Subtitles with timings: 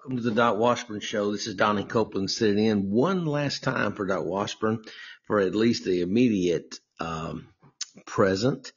[0.00, 1.30] Welcome to the Doc Washburn Show.
[1.30, 4.82] This is Donnie Copeland sitting in one last time for Doc Washburn
[5.26, 7.48] for at least the immediate um,
[8.06, 8.72] present.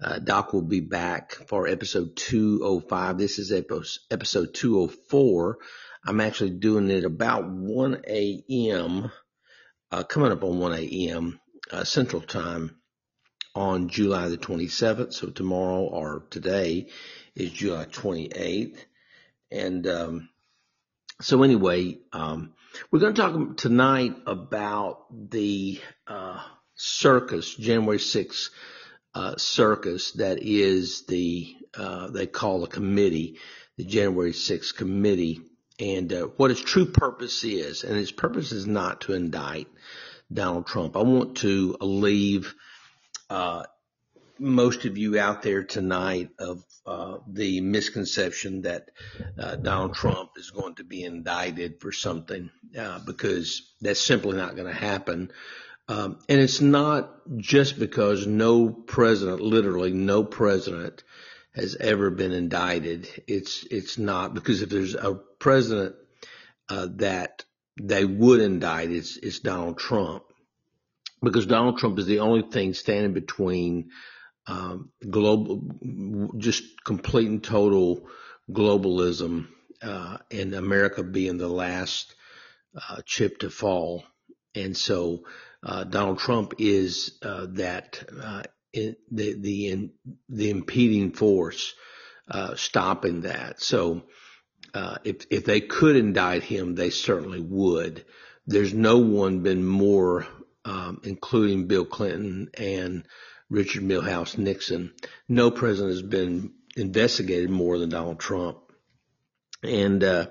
[0.00, 3.18] Uh, Doc will be back for episode 205.
[3.18, 5.58] This is episode 204.
[6.06, 9.10] I'm actually doing it about 1 a.m.,
[9.90, 11.40] uh, coming up on 1 a.m.
[11.72, 12.76] Uh, Central Time
[13.52, 15.12] on July the 27th.
[15.12, 16.90] So tomorrow or today
[17.34, 18.76] is July 28th.
[19.50, 20.28] And um,
[21.20, 22.52] so anyway, um,
[22.90, 26.40] we're going to talk tonight about the uh,
[26.76, 28.50] circus, January 6th
[29.14, 33.38] uh, circus that is the, uh, they call a committee,
[33.76, 35.40] the January 6th committee,
[35.80, 37.82] and uh, what its true purpose is.
[37.82, 39.66] And its purpose is not to indict
[40.32, 40.96] Donald Trump.
[40.96, 42.54] I want to leave
[43.28, 43.64] uh,
[44.38, 48.90] most of you out there tonight of uh, the misconception that
[49.38, 54.56] uh, Donald Trump is going to be indicted for something uh, because that's simply not
[54.56, 55.30] going to happen.
[55.88, 61.02] Um, and it's not just because no president, literally no president,
[61.54, 63.08] has ever been indicted.
[63.26, 65.96] It's it's not because if there's a president
[66.68, 67.44] uh, that
[67.80, 70.24] they would indict, it's it's Donald Trump
[71.22, 73.90] because Donald Trump is the only thing standing between
[74.48, 75.62] um, global,
[76.38, 78.08] just complete and total
[78.50, 79.48] globalism,
[79.82, 82.14] uh, and America being the last
[82.74, 84.04] uh, chip to fall.
[84.54, 85.24] And so
[85.62, 89.90] uh, Donald Trump is uh, that uh, in, the the in,
[90.28, 91.74] the impeding force
[92.30, 93.60] uh, stopping that.
[93.60, 94.04] So
[95.04, 98.04] if if they could indict him, they certainly would.
[98.46, 100.26] There's no one been more,
[100.64, 103.04] um, including Bill Clinton and
[103.50, 104.92] Richard Milhous Nixon.
[105.28, 108.58] No president has been investigated more than Donald Trump.
[109.62, 110.28] And uh,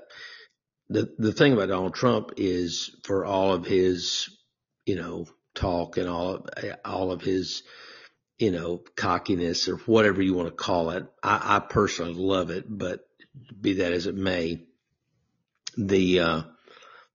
[0.90, 4.30] the the thing about Donald Trump is for all of his,
[4.86, 6.50] you know, talk and all of
[6.86, 7.64] all of his,
[8.38, 11.06] you know, cockiness or whatever you want to call it.
[11.22, 13.02] I, I personally love it, but
[13.60, 14.64] be that as it may,
[15.78, 16.42] the uh,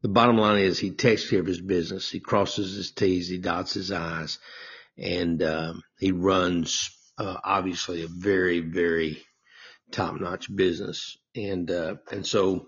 [0.03, 2.10] the bottom line is he takes care of his business.
[2.10, 4.38] He crosses his T's, he dots his I's,
[4.98, 9.22] and um, he runs uh, obviously a very very
[9.91, 11.16] top notch business.
[11.34, 12.66] And uh, and so,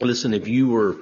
[0.00, 0.96] listen, if you were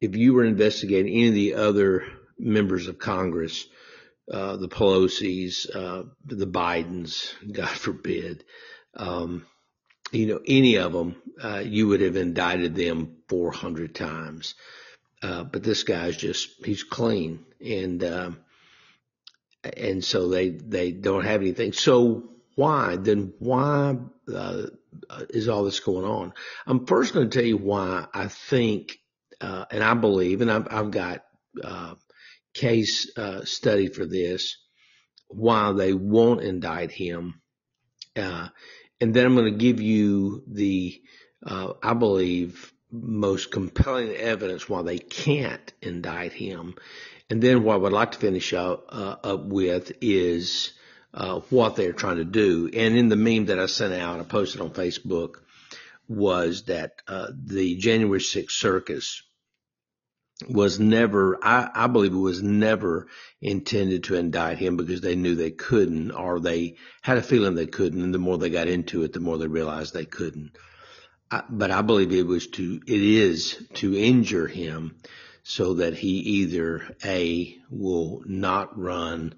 [0.00, 2.04] if you were investigating any of the other
[2.38, 3.66] members of Congress,
[4.32, 8.44] uh, the Pelosi's, uh, the Bidens, God forbid,
[8.94, 9.46] um,
[10.12, 14.54] you know, any of them, uh, you would have indicted them 400 times.
[15.22, 17.44] Uh, but this guy's just, he's clean.
[17.60, 18.38] And, um,
[19.64, 21.72] and so they they don't have anything.
[21.72, 23.32] So why then?
[23.38, 23.96] Why
[24.32, 24.62] uh,
[25.30, 26.32] is all this going on?
[26.66, 28.98] I'm first going to tell you why I think
[29.40, 31.24] uh, and I believe, and I've, I've got
[31.62, 31.94] uh,
[32.54, 34.56] case uh, study for this,
[35.28, 37.40] why they won't indict him,
[38.16, 38.48] uh,
[39.00, 41.00] and then I'm going to give you the
[41.46, 46.74] uh, I believe most compelling evidence why they can't indict him,
[47.30, 50.72] and then what I would like to finish up, uh, up with is
[51.12, 52.70] uh, what they're trying to do.
[52.72, 55.36] And in the meme that I sent out, I posted on Facebook,
[56.08, 59.22] was that uh, the January 6th circus
[60.48, 63.08] was never, I, I believe it was never
[63.42, 67.66] intended to indict him because they knew they couldn't, or they had a feeling they
[67.66, 68.02] couldn't.
[68.02, 70.52] And the more they got into it, the more they realized they couldn't.
[71.30, 74.96] I, but I believe it was to, it is to injure him
[75.48, 79.34] so that he either A, will not run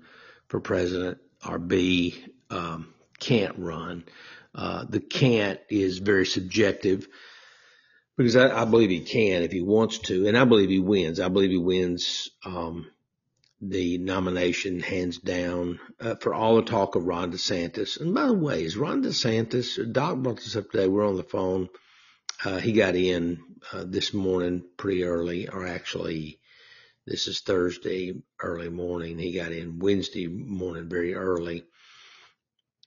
[0.48, 4.02] for president or B, um, can't run.
[4.52, 7.06] Uh, the can't is very subjective
[8.16, 11.20] because I, I, believe he can if he wants to, and I believe he wins.
[11.20, 12.90] I believe he wins um,
[13.60, 18.00] the nomination hands down uh, for all the talk of Ron DeSantis.
[18.00, 19.92] And by the way, is Ron DeSantis?
[19.92, 20.88] Doc brought this up today.
[20.88, 21.68] We're on the phone.
[22.42, 23.38] Uh, he got in
[23.72, 26.40] uh, this morning pretty early, or actually,
[27.06, 29.18] this is Thursday early morning.
[29.18, 31.64] He got in Wednesday morning very early,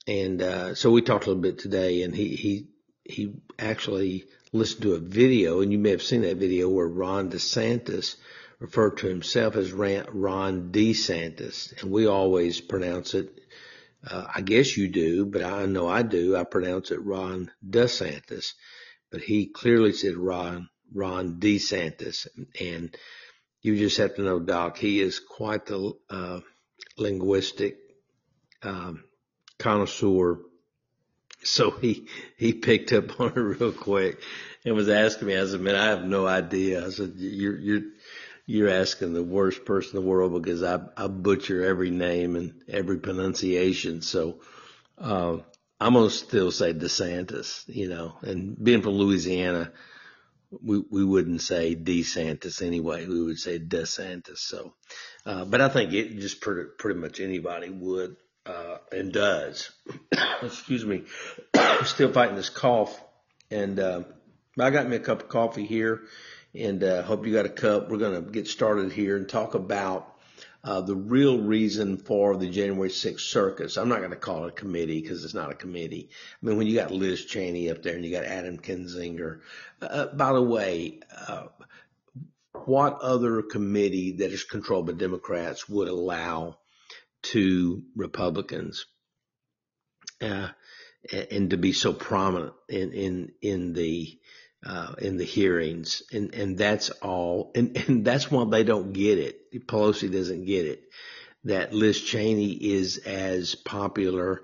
[0.07, 2.01] and uh, so we talked a little bit today.
[2.01, 2.67] And he he
[3.03, 7.29] he actually listened to a video, and you may have seen that video where Ron
[7.29, 8.15] DeSantis
[8.59, 13.39] referred to himself as Ron DeSantis, and we always pronounce it.
[14.05, 16.35] Uh, I guess you do, but I know I do.
[16.35, 18.53] I pronounce it Ron DeSantis
[19.13, 22.27] but he clearly said Ron Ron DeSantis,
[22.59, 22.95] and
[23.61, 26.39] you just have to know, Doc, he is quite the uh,
[26.97, 27.77] linguistic
[28.63, 29.03] um,
[29.59, 30.39] connoisseur,
[31.43, 32.07] So he,
[32.37, 34.19] he picked up on it real quick
[34.65, 35.37] and was asking me.
[35.37, 36.85] I said, man, I have no idea.
[36.85, 37.81] I said, you're, you're,
[38.45, 42.63] you're asking the worst person in the world because I, I butcher every name and
[42.67, 44.01] every pronunciation.
[44.01, 44.39] So,
[44.97, 45.37] uh,
[45.83, 49.73] I'm to still say DeSantis, you know, and being from Louisiana,
[50.61, 53.05] we, we wouldn't say DeSantis anyway.
[53.05, 54.37] We would say DeSantis.
[54.37, 54.73] So,
[55.25, 58.15] uh, but I think it just pretty, pretty much anybody would,
[58.45, 59.71] uh, and does.
[60.41, 61.03] Excuse me.
[61.83, 63.03] still fighting this cough
[63.51, 64.03] and, uh,
[64.57, 66.03] I got me a cup of coffee here
[66.55, 67.89] and uh, hope you got a cup.
[67.89, 70.12] We're to get started here and talk about
[70.63, 73.77] uh, the real reason for the January 6th circus.
[73.77, 76.09] I'm not going to call it a committee because it's not a committee.
[76.41, 79.41] I mean, when you got Liz Cheney up there and you got Adam Kinzinger,
[79.81, 81.47] uh, uh by the way, uh,
[82.65, 86.57] what other committee that is controlled by Democrats would allow
[87.21, 88.85] two Republicans
[90.21, 90.49] uh,
[91.31, 94.17] and to be so prominent in in in the
[94.65, 99.19] uh, in the hearings, and and that's all, and and that's why they don't get
[99.19, 99.67] it.
[99.67, 100.83] Pelosi doesn't get it
[101.45, 104.43] that Liz Cheney is as popular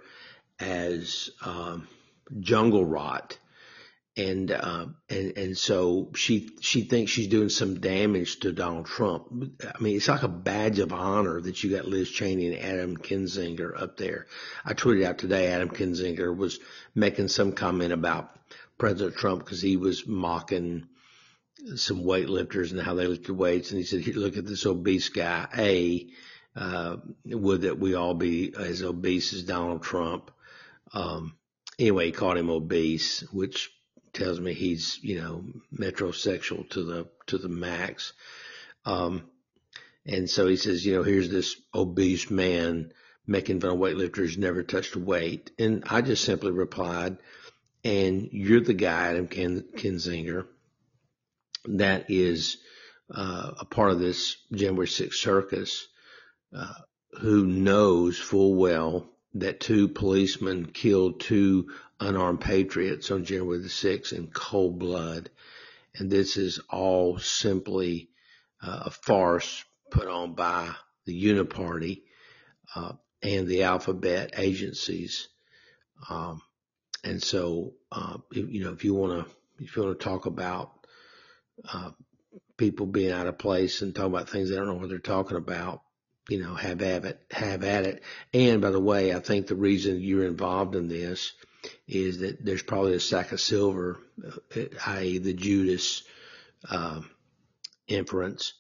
[0.60, 1.88] as um,
[2.40, 3.38] Jungle Rot,
[4.18, 9.28] and uh, and and so she she thinks she's doing some damage to Donald Trump.
[9.64, 12.98] I mean, it's like a badge of honor that you got Liz Cheney and Adam
[12.98, 14.28] Kinzinger up there.
[14.66, 16.60] I tweeted out today Adam Kinzinger was
[16.94, 18.36] making some comment about
[18.80, 20.88] President Trump because he was mocking
[21.76, 23.72] some weightlifters and how they lifted weights.
[23.72, 25.48] And he said, look at this obese guy.
[25.56, 26.08] A,
[26.56, 30.32] uh, would that we all be as obese as Donald Trump?
[30.94, 31.36] Um,
[31.78, 33.70] anyway, he called him obese, which
[34.14, 35.44] tells me he's, you know,
[35.78, 38.14] metrosexual to the, to the max.
[38.86, 39.30] Um,
[40.06, 42.94] and so he says, you know, here's this obese man
[43.28, 45.52] making fun of weightlifters, never touched a weight.
[45.60, 47.18] And I just simply replied,
[47.84, 50.46] and you're the guy, Adam Ken, Kinzinger,
[51.66, 52.58] that is
[53.14, 55.88] uh, a part of this January 6th circus,
[56.56, 56.74] uh,
[57.20, 64.14] who knows full well that two policemen killed two unarmed patriots on January the 6th
[64.14, 65.30] in cold blood.
[65.96, 68.10] And this is all simply
[68.62, 70.72] uh, a farce put on by
[71.06, 72.04] the Uniparty
[72.76, 75.28] uh, and the alphabet agencies.
[76.10, 76.42] Um,
[77.04, 80.26] and so, uh, if, you know, if you want to, if you want to talk
[80.26, 80.72] about,
[81.72, 81.92] uh,
[82.58, 85.38] people being out of place and talk about things they don't know what they're talking
[85.38, 85.82] about,
[86.28, 88.04] you know, have at it, have at it.
[88.34, 91.32] And by the way, I think the reason you're involved in this
[91.88, 95.18] is that there's probably a sack of silver, uh, i.e.
[95.18, 96.04] the Judas,
[96.70, 97.02] uh,
[97.88, 98.54] inference,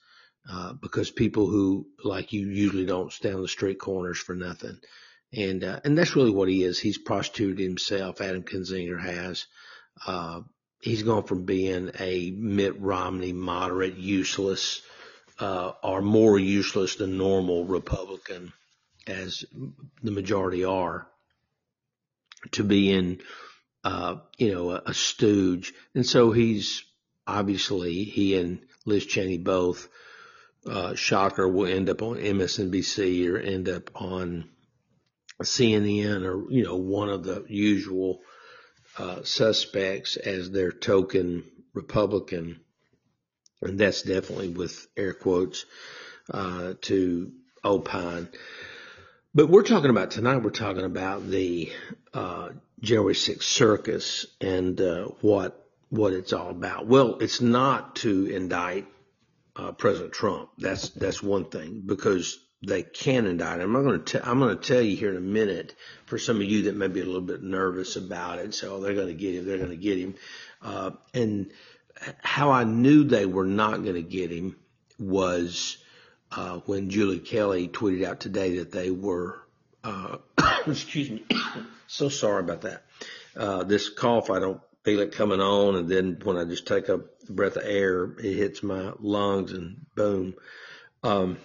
[0.49, 4.79] uh, because people who like you usually don't stand on the street corners for nothing.
[5.31, 6.79] And, uh, and that's really what he is.
[6.79, 8.21] He's prostituted himself.
[8.21, 9.45] Adam Kinzinger has.
[10.05, 10.41] Uh,
[10.81, 14.81] he's gone from being a Mitt Romney moderate, useless,
[15.39, 18.53] uh, or more useless than normal Republican,
[19.07, 19.45] as
[20.01, 21.07] the majority are,
[22.51, 23.19] to being,
[23.83, 25.73] uh, you know, a, a stooge.
[25.93, 26.83] And so he's
[27.27, 29.87] obviously, he and Liz Cheney both,
[30.65, 34.49] uh, shocker will end up on MSNBC or end up on
[35.43, 38.19] CNN or, you know, one of the usual
[38.97, 41.43] uh, suspects as their token
[41.73, 42.59] Republican.
[43.61, 45.65] And that's definitely with air quotes
[46.31, 47.31] uh, to
[47.63, 48.29] opine.
[49.33, 51.71] But we're talking about tonight, we're talking about the
[52.13, 52.49] uh,
[52.81, 56.87] January 6th circus and uh, what what it's all about.
[56.87, 58.87] Well, it's not to indict
[59.55, 60.49] uh, President Trump.
[60.57, 63.41] That's that's one thing because they can him.
[63.41, 65.75] I'm going to I'm going to tell you here in a minute
[66.05, 68.53] for some of you that may be a little bit nervous about it.
[68.53, 69.45] So they're going to get him.
[69.45, 70.15] They're going to get him.
[70.61, 71.51] Uh, and
[72.21, 74.57] how I knew they were not going to get him
[74.97, 75.77] was
[76.31, 79.41] uh, when Julie Kelly tweeted out today that they were.
[79.83, 80.17] Uh,
[80.67, 81.23] excuse me.
[81.87, 82.83] so sorry about that.
[83.37, 86.89] Uh, this cough, I don't feel it coming on, and then when I just take
[86.89, 90.33] a breath of air, it hits my lungs and boom.
[91.03, 91.37] Um,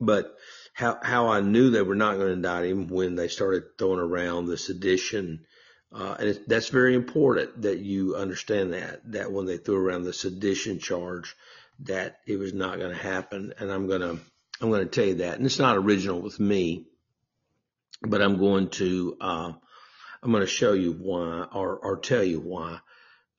[0.00, 0.36] but
[0.72, 4.00] how how I knew they were not going to indict him when they started throwing
[4.00, 5.44] around the sedition,
[5.92, 10.04] uh, and it, that's very important that you understand that that when they threw around
[10.04, 11.36] the sedition charge,
[11.80, 14.18] that it was not going to happen, and I'm gonna
[14.60, 16.86] I'm to tell you that, and it's not original with me,
[18.02, 19.52] but I'm going to uh,
[20.22, 22.78] I'm going to show you why or or tell you why.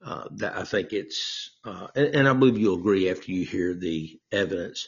[0.04, 3.76] Uh, that I think it's, uh, and, and, I believe you'll agree after you hear
[3.76, 4.88] the evidence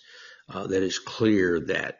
[0.53, 2.00] uh, that it's clear that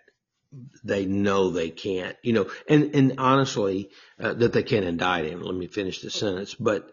[0.84, 5.42] they know they can't, you know, and, and honestly, uh, that they can't indict him.
[5.42, 6.54] Let me finish the sentence.
[6.54, 6.92] But,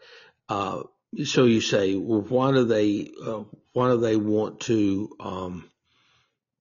[0.49, 0.85] uh,
[1.25, 5.71] so you say, well, why do they, uh, why do they want to, um,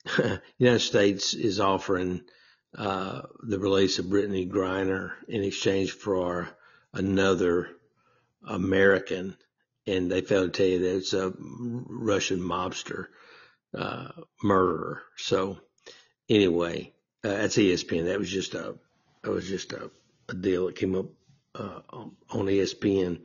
[0.58, 2.22] United States is offering,
[2.78, 6.50] uh, the release of Brittney Griner in exchange for
[6.94, 7.70] another
[8.48, 9.36] American.
[9.88, 13.08] And they failed to tell you that it's a Russian mobster,
[13.78, 14.10] uh,
[14.44, 15.02] murderer.
[15.18, 15.58] So,
[16.30, 18.06] anyway, uh, that's ESPN.
[18.06, 18.76] That was just a
[19.24, 19.92] that was just a,
[20.30, 21.08] a deal that came up
[21.56, 23.22] uh, on ESPN.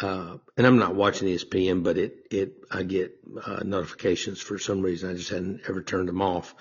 [0.00, 4.80] Uh, and I'm not watching ESPN, but it it I get uh, notifications for some
[4.80, 5.10] reason.
[5.10, 6.54] I just hadn't ever turned them off.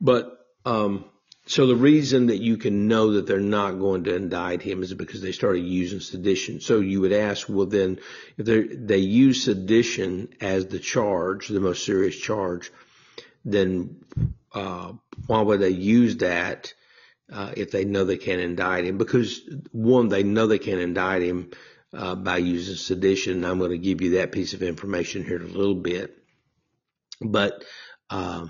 [0.00, 1.04] But um,
[1.46, 4.94] so the reason that you can know that they're not going to indict him is
[4.94, 6.60] because they started using sedition.
[6.60, 7.98] So you would ask, well, then
[8.38, 8.46] if
[8.86, 12.72] they use sedition as the charge, the most serious charge,
[13.44, 14.04] then
[14.54, 14.92] uh,
[15.26, 16.72] why would they use that
[17.30, 18.96] uh, if they know they can't indict him?
[18.96, 21.50] Because one, they know they can't indict him
[21.92, 23.44] uh, by using sedition.
[23.44, 26.16] I'm going to give you that piece of information here in a little bit,
[27.20, 27.64] but
[28.08, 28.46] uh,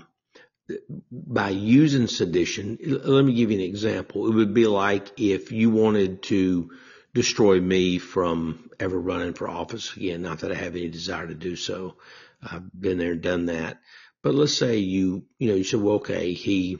[1.11, 4.27] by using sedition, let me give you an example.
[4.27, 6.71] It would be like if you wanted to
[7.13, 10.21] destroy me from ever running for office again.
[10.21, 11.95] Not that I have any desire to do so.
[12.41, 13.79] I've been there and done that.
[14.21, 16.79] But let's say you, you know, you said, well, okay, he,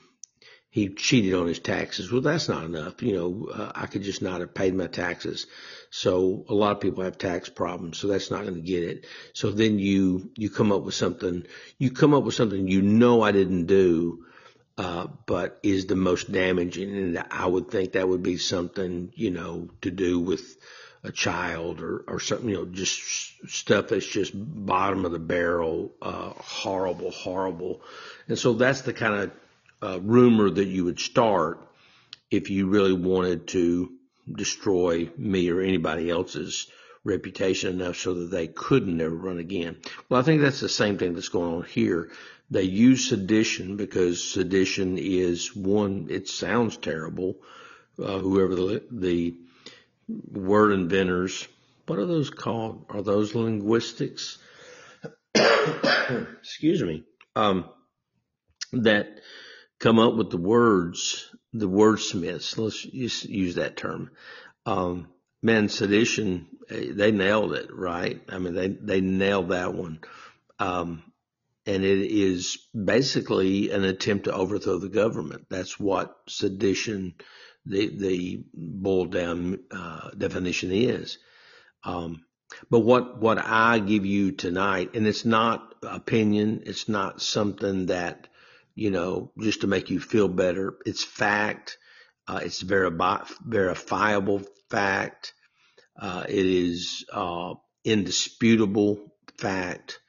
[0.75, 2.11] he cheated on his taxes.
[2.11, 3.01] Well, that's not enough.
[3.01, 5.47] You know, uh, I could just not have paid my taxes.
[5.89, 7.97] So a lot of people have tax problems.
[7.97, 9.05] So that's not going to get it.
[9.31, 11.45] So then you, you come up with something,
[11.77, 14.25] you come up with something you know I didn't do,
[14.77, 16.93] uh, but is the most damaging.
[16.93, 20.57] And I would think that would be something, you know, to do with,
[21.03, 22.99] a child or, or something, you know, just
[23.47, 27.81] stuff that's just bottom of the barrel, uh, horrible, horrible.
[28.27, 29.31] And so that's the kind of
[29.85, 31.59] uh, rumor that you would start
[32.31, 33.91] if you really wanted to
[34.33, 36.67] destroy me or anybody else's
[37.03, 39.77] reputation enough so that they couldn't ever run again.
[40.09, 42.09] Well, I think that's the same thing that's going on here.
[42.49, 47.35] They use sedition because sedition is one, it sounds terrible.
[47.97, 49.35] Uh, whoever the, the
[50.31, 51.47] word inventors.
[51.85, 52.85] What are those called?
[52.89, 54.39] Are those linguistics?
[55.35, 57.03] Excuse me.
[57.35, 57.69] Um,
[58.73, 59.19] that
[59.79, 62.57] come up with the words, the wordsmiths.
[62.57, 64.11] Let's use that term.
[64.65, 65.07] Um,
[65.41, 68.21] man, sedition, they nailed it, right?
[68.29, 69.99] I mean, they, they nailed that one.
[70.59, 71.03] Um,
[71.65, 75.47] and it is basically an attempt to overthrow the government.
[75.49, 77.15] That's what sedition
[77.65, 81.17] the the boiled down uh, definition is.
[81.83, 82.23] Um,
[82.69, 88.27] but what what I give you tonight, and it's not opinion, it's not something that
[88.75, 90.75] you know just to make you feel better.
[90.85, 91.77] It's fact.
[92.27, 95.33] Uh, it's verifi- verifiable fact.
[95.99, 97.53] Uh, it is uh,
[97.83, 99.99] indisputable fact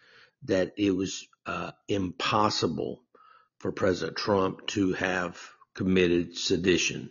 [0.45, 3.03] that it was uh, impossible
[3.59, 5.39] for President Trump to have
[5.75, 7.11] committed sedition.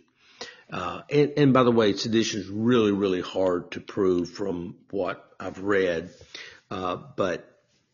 [0.70, 5.24] Uh, and, and, by the way, sedition is really, really hard to prove from what
[5.38, 6.10] I've read,
[6.70, 7.48] uh, but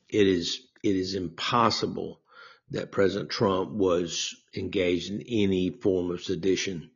[0.09, 2.21] it is it is impossible
[2.72, 6.90] that President Trump was engaged in any form of sedition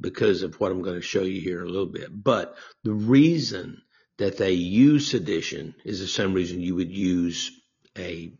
[0.00, 2.08] because of what I'm going to show you here in a little bit.
[2.12, 3.82] But the reason
[4.18, 7.50] that they use sedition is the same reason you would use
[7.98, 8.32] a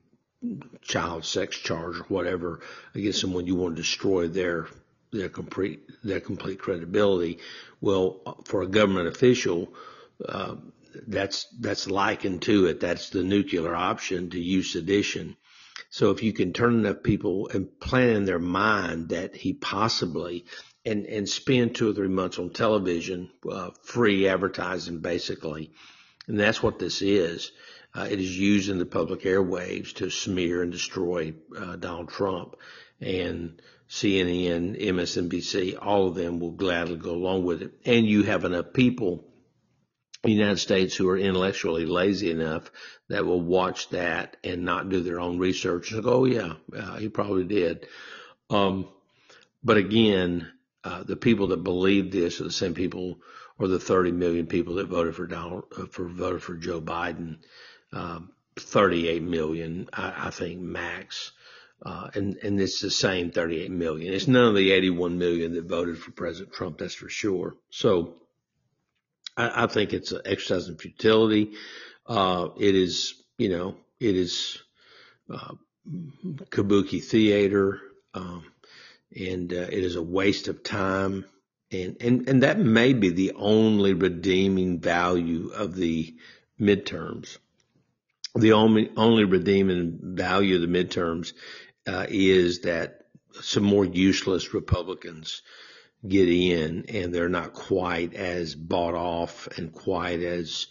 [0.80, 2.60] child sex charge or whatever
[2.94, 4.66] against someone you want to destroy their
[5.12, 7.38] their complete their complete credibility.
[7.80, 9.72] Well, for a government official,
[10.26, 10.56] uh,
[11.06, 12.80] that's that's likened to it.
[12.80, 15.36] That's the nuclear option to use sedition.
[15.92, 20.46] So if you can turn enough people and plan in their mind that he possibly
[20.86, 25.70] and and spend two or three months on television, uh, free advertising basically,
[26.26, 27.52] and that's what this is.
[27.94, 32.56] Uh, it is using the public airwaves to smear and destroy uh, Donald Trump,
[32.98, 37.72] and CNN, MSNBC, all of them will gladly go along with it.
[37.84, 39.28] And you have enough people
[40.22, 42.70] the United States who are intellectually lazy enough
[43.08, 46.54] that will watch that and not do their own research and go, oh yeah,
[46.98, 47.86] he probably did.
[48.48, 48.88] Um,
[49.64, 50.50] but again,
[50.84, 53.18] uh, the people that believe this are the same people
[53.58, 57.38] or the 30 million people that voted for Donald, uh, for voted for Joe Biden.
[57.92, 61.32] Um, 38 million, I, I think max.
[61.84, 64.14] Uh, and, and it's the same 38 million.
[64.14, 67.56] It's none of the 81 million that voted for President Trump, that's for sure.
[67.70, 68.14] So
[69.36, 71.52] I, I think it's an exercise in futility.
[72.06, 74.62] Uh, it is, you know, it is,
[75.32, 75.54] uh,
[76.50, 77.80] kabuki theater.
[78.14, 78.44] Um,
[79.14, 81.24] and uh, it is a waste of time.
[81.70, 86.14] And, and, and that may be the only redeeming value of the
[86.60, 87.38] midterms.
[88.34, 91.32] The only, only redeeming value of the midterms,
[91.86, 93.06] uh, is that
[93.40, 95.42] some more useless Republicans
[96.06, 100.66] get in and they're not quite as bought off and quite as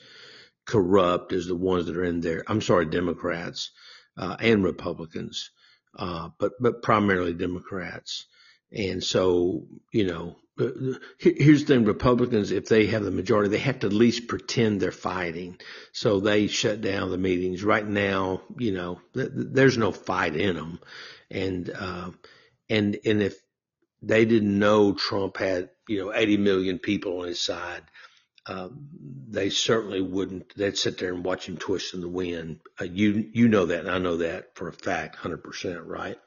[0.65, 2.43] corrupt as the ones that are in there.
[2.47, 3.71] I'm sorry, Democrats,
[4.17, 5.51] uh, and Republicans,
[5.97, 8.25] uh, but, but primarily Democrats.
[8.71, 10.69] And so, you know, uh,
[11.17, 14.79] here's the thing Republicans, if they have the majority, they have to at least pretend
[14.79, 15.59] they're fighting.
[15.93, 17.63] So they shut down the meetings.
[17.63, 20.79] Right now, you know, there's no fight in them.
[21.29, 22.11] And, uh,
[22.69, 23.35] and, and if
[24.01, 27.83] they didn't know Trump had, you know, 80 million people on his side,
[28.47, 28.69] uh,
[29.29, 32.59] they certainly wouldn't, they'd sit there and watch him twist in the wind.
[32.79, 36.17] Uh, you, you know that, and I know that for a fact, 100%, right?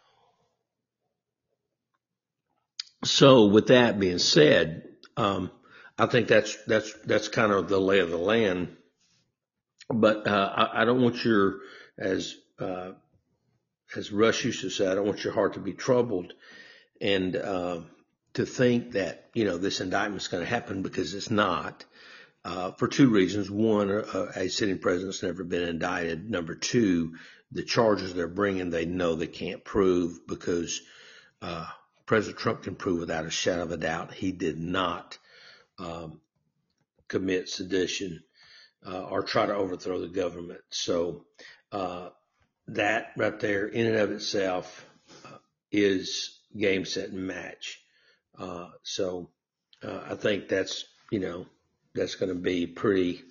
[3.05, 5.51] So with that being said, um,
[5.99, 8.77] I think that's that's that's kind of the lay of the land.
[9.89, 11.57] But uh, I, I, don't want your
[11.99, 12.93] as uh,
[13.95, 16.33] as Rush used to say, I don't want your heart to be troubled,
[17.01, 17.81] and uh,
[18.35, 21.85] to think that you know this indictment's going to happen because it's not.
[22.47, 23.51] Uh, for two reasons.
[23.51, 26.29] One, a, a sitting president's never been indicted.
[26.31, 27.15] Number two,
[27.51, 30.83] the charges they're bringing, they know they can't prove because
[31.41, 31.67] uh,
[32.05, 35.17] President Trump can prove without a shadow of a doubt he did not
[35.79, 36.21] um,
[37.09, 38.23] commit sedition
[38.87, 40.61] uh, or try to overthrow the government.
[40.71, 41.25] So
[41.73, 42.11] uh,
[42.69, 44.85] that right there, in and of itself,
[45.25, 45.39] uh,
[45.73, 47.81] is game, set, and match.
[48.39, 49.31] Uh, so
[49.83, 51.47] uh, I think that's you know
[51.95, 53.23] that's going to be pretty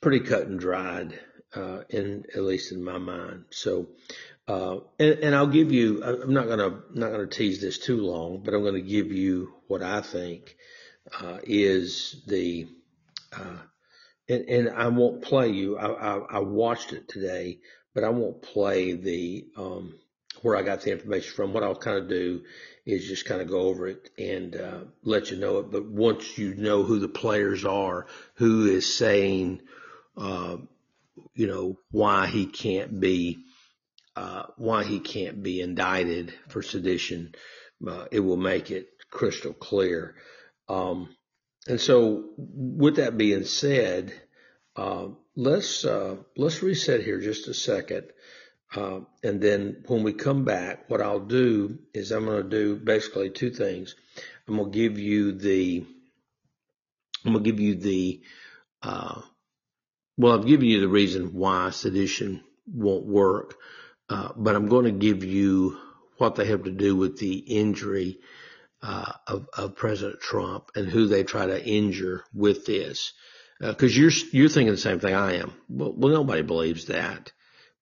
[0.00, 1.18] pretty cut and dried,
[1.54, 3.44] uh, in at least in my mind.
[3.50, 3.88] So
[4.48, 6.04] uh, and, and, I'll give you.
[6.04, 9.82] I'm not gonna not gonna tease this too long, but I'm gonna give you what
[9.82, 10.56] I think
[11.20, 12.68] uh, is the.
[13.32, 13.58] Uh,
[14.28, 15.76] and, and, I won't play you.
[15.76, 17.58] I, I, I, watched it today,
[17.92, 19.94] but I won't play the um,
[20.46, 21.52] where I got the information from.
[21.52, 22.42] What I'll kind of do
[22.86, 25.72] is just kind of go over it and uh, let you know it.
[25.72, 29.62] But once you know who the players are, who is saying,
[30.16, 30.58] uh,
[31.34, 33.38] you know, why he can't be
[34.14, 37.34] uh, why he can't be indicted for sedition.
[37.86, 40.14] Uh, it will make it crystal clear.
[40.68, 41.14] Um,
[41.66, 44.14] and so, with that being said,
[44.76, 48.06] uh, let's uh, let's reset here just a second,
[48.74, 52.76] uh, and then when we come back, what I'll do is I'm going to do
[52.76, 53.94] basically two things.
[54.48, 55.86] I'm going to give you the
[57.24, 58.22] I'm going to give you the
[58.82, 59.20] uh,
[60.16, 63.56] well, I've given you the reason why sedition won't work.
[64.08, 65.76] Uh, but I'm going to give you
[66.18, 68.20] what they have to do with the injury
[68.82, 73.12] uh, of, of, President Trump and who they try to injure with this.
[73.58, 75.52] Because uh, you're you're thinking the same thing I am.
[75.68, 77.32] Well, well nobody believes that,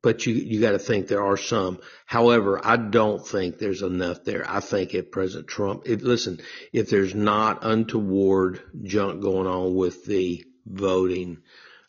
[0.04, 1.80] but you you got to think there are some.
[2.04, 4.44] However, I don't think there's enough there.
[4.46, 6.40] I think if President Trump, if, listen,
[6.74, 11.38] if there's not untoward junk going on with the voting,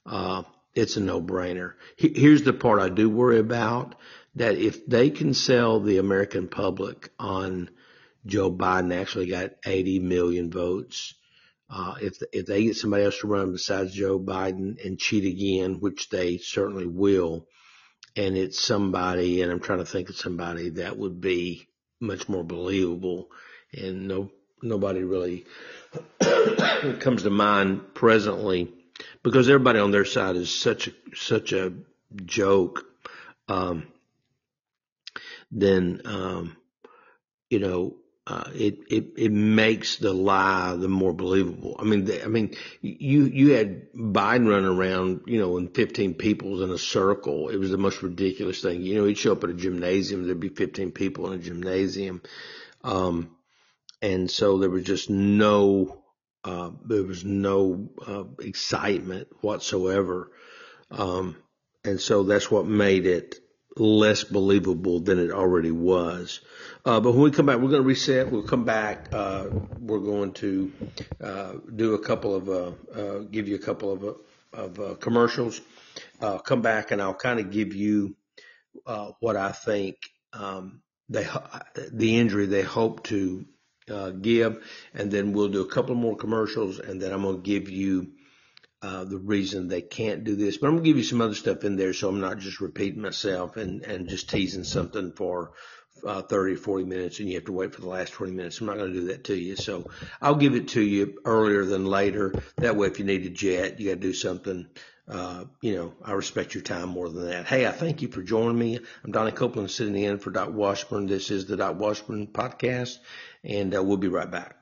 [0.06, 1.74] uh, it's a no-brainer.
[1.98, 3.96] Here's the part I do worry about
[4.36, 7.70] that if they can sell the American public on
[8.26, 11.16] Joe Biden actually got 80 million votes,
[11.70, 15.82] uh, if if they get somebody else to run besides Joe Biden and cheat again,
[15.82, 17.48] which they certainly will,
[18.16, 21.68] and it's somebody, and I'm trying to think of somebody that would be
[22.00, 23.30] much more believable,
[23.74, 25.46] and no nobody really
[27.00, 28.72] comes to mind presently
[29.24, 31.74] because everybody on their side is such a such a
[32.26, 32.86] joke.
[33.48, 33.88] Um,
[35.52, 36.58] then um,
[37.50, 37.96] you know
[38.28, 41.76] uh, it it it makes the lie the more believable.
[41.80, 46.64] I mean, I mean, you you had Biden running around, you know, in 15 people
[46.64, 47.50] in a circle.
[47.50, 48.82] It was the most ridiculous thing.
[48.82, 52.24] You know, he'd show up at a gymnasium, there'd be 15 people in a gymnasium,
[52.84, 53.36] um,
[54.02, 56.02] and so there was just no
[56.44, 60.32] uh, there was no uh, excitement whatsoever,
[60.90, 61.36] um,
[61.84, 63.36] and so that's what made it
[63.78, 66.40] less believable than it already was.
[66.86, 68.32] Uh, but when we come back, we're going to reset.
[68.32, 69.10] We'll come back.
[69.12, 69.48] Uh,
[69.80, 70.72] we're going to
[71.22, 74.14] uh, do a couple of, uh, uh, give you a couple of, uh,
[74.54, 75.62] of commercials.
[76.44, 78.16] come back and I'll kind of give you
[79.20, 79.98] what I think
[80.34, 81.28] um, they
[81.92, 83.46] the injury they hope to
[84.22, 87.70] give, and then we'll do a couple more commercials, and then I'm going to give
[87.70, 88.15] you
[88.86, 90.58] uh, the reason they can't do this.
[90.58, 93.02] But I'm gonna give you some other stuff in there, so I'm not just repeating
[93.02, 95.54] myself and and just teasing something for
[96.06, 98.62] uh, 30 40 minutes and you have to wait for the last 20 minutes.
[98.62, 99.56] I'm not to do that to you.
[99.56, 99.90] So
[100.22, 102.36] I'll give it to you earlier than later.
[102.58, 104.68] That way, if you need a jet, you got to do something.
[105.08, 107.48] Uh, you know, I respect your time more than that.
[107.48, 108.80] Hey, I thank you for joining me.
[109.04, 111.08] I'm Donnie Copeland sitting in for Doc Washburn.
[111.08, 113.00] This is the Doc Washburn podcast
[113.44, 114.58] and uh, we'll be right back.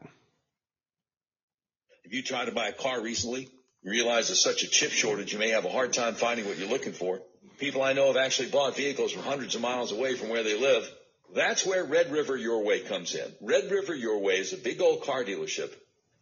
[2.03, 3.49] Have you tried to buy a car recently,
[3.83, 6.57] you realize there's such a chip shortage, you may have a hard time finding what
[6.57, 7.21] you're looking for.
[7.59, 10.59] People I know have actually bought vehicles from hundreds of miles away from where they
[10.59, 10.89] live.
[11.35, 13.31] That's where Red River Your Way comes in.
[13.41, 15.71] Red River Your Way is a big old car dealership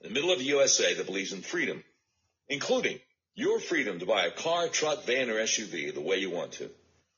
[0.02, 1.84] in the middle of the USA that believes in freedom,
[2.50, 3.00] including
[3.36, 6.70] your freedom to buy a car, truck, van, or SUV the way you want to.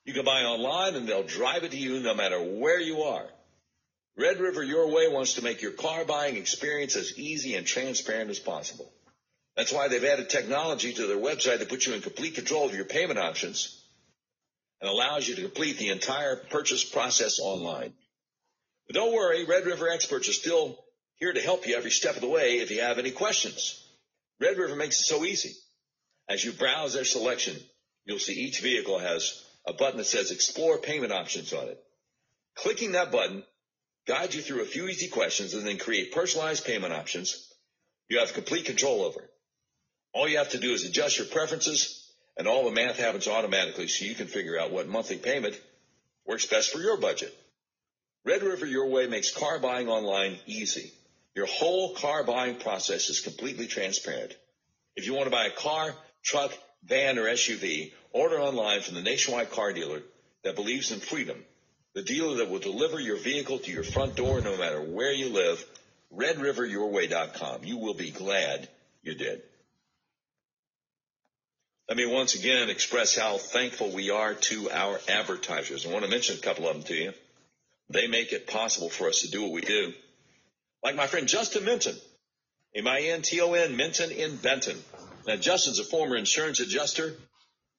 [0.06, 3.26] You can buy online and they'll drive it to you no matter where you are.
[4.18, 8.30] Red River Your Way wants to make your car buying experience as easy and transparent
[8.30, 8.92] as possible.
[9.56, 12.76] That's why they've added technology to their website to put you in complete control of
[12.76, 13.80] your payment options
[14.82, 17.94] and allows you to complete the entire purchase process online.
[18.88, 20.84] But don't worry, Red River experts are still
[21.16, 23.80] here to help you every step of the way if you have any questions.
[24.42, 25.54] Red River makes it so easy.
[26.28, 27.56] As you browse their selection,
[28.06, 31.82] you'll see each vehicle has a button that says explore payment options on it.
[32.56, 33.44] Clicking that button
[34.08, 37.54] guides you through a few easy questions and then create personalized payment options
[38.10, 39.30] you have complete control over.
[40.14, 43.88] All you have to do is adjust your preferences and all the math happens automatically
[43.88, 45.60] so you can figure out what monthly payment
[46.26, 47.36] works best for your budget.
[48.26, 50.92] Red River Your Way makes car buying online easy.
[51.36, 54.36] Your whole car buying process is completely transparent.
[54.96, 56.54] If you want to buy a car, truck,
[56.86, 60.02] van, or SUV, order online from the nationwide car dealer
[60.44, 61.44] that believes in freedom.
[61.96, 65.30] The dealer that will deliver your vehicle to your front door no matter where you
[65.30, 65.64] live.
[66.16, 67.64] RedRiverYourWay.com.
[67.64, 68.70] You will be glad
[69.02, 69.42] you did.
[71.90, 75.86] Let me once again express how thankful we are to our advertisers.
[75.86, 77.14] I want to mention a couple of them to you.
[77.90, 79.92] They make it possible for us to do what we do.
[80.82, 81.96] Like my friend Justin Minton,
[82.74, 84.78] M-I-N-T-O-N, Minton in Benton.
[85.28, 87.16] Now, Justin's a former insurance adjuster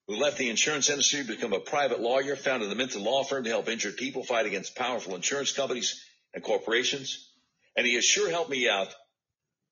[0.07, 3.45] who left the insurance industry to become a private lawyer, founded the Minton Law Firm
[3.45, 7.31] to help injured people fight against powerful insurance companies and corporations.
[7.75, 8.95] And he has sure helped me out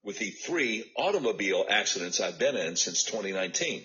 [0.02, 3.84] with the three automobile accidents I've been in since 2019.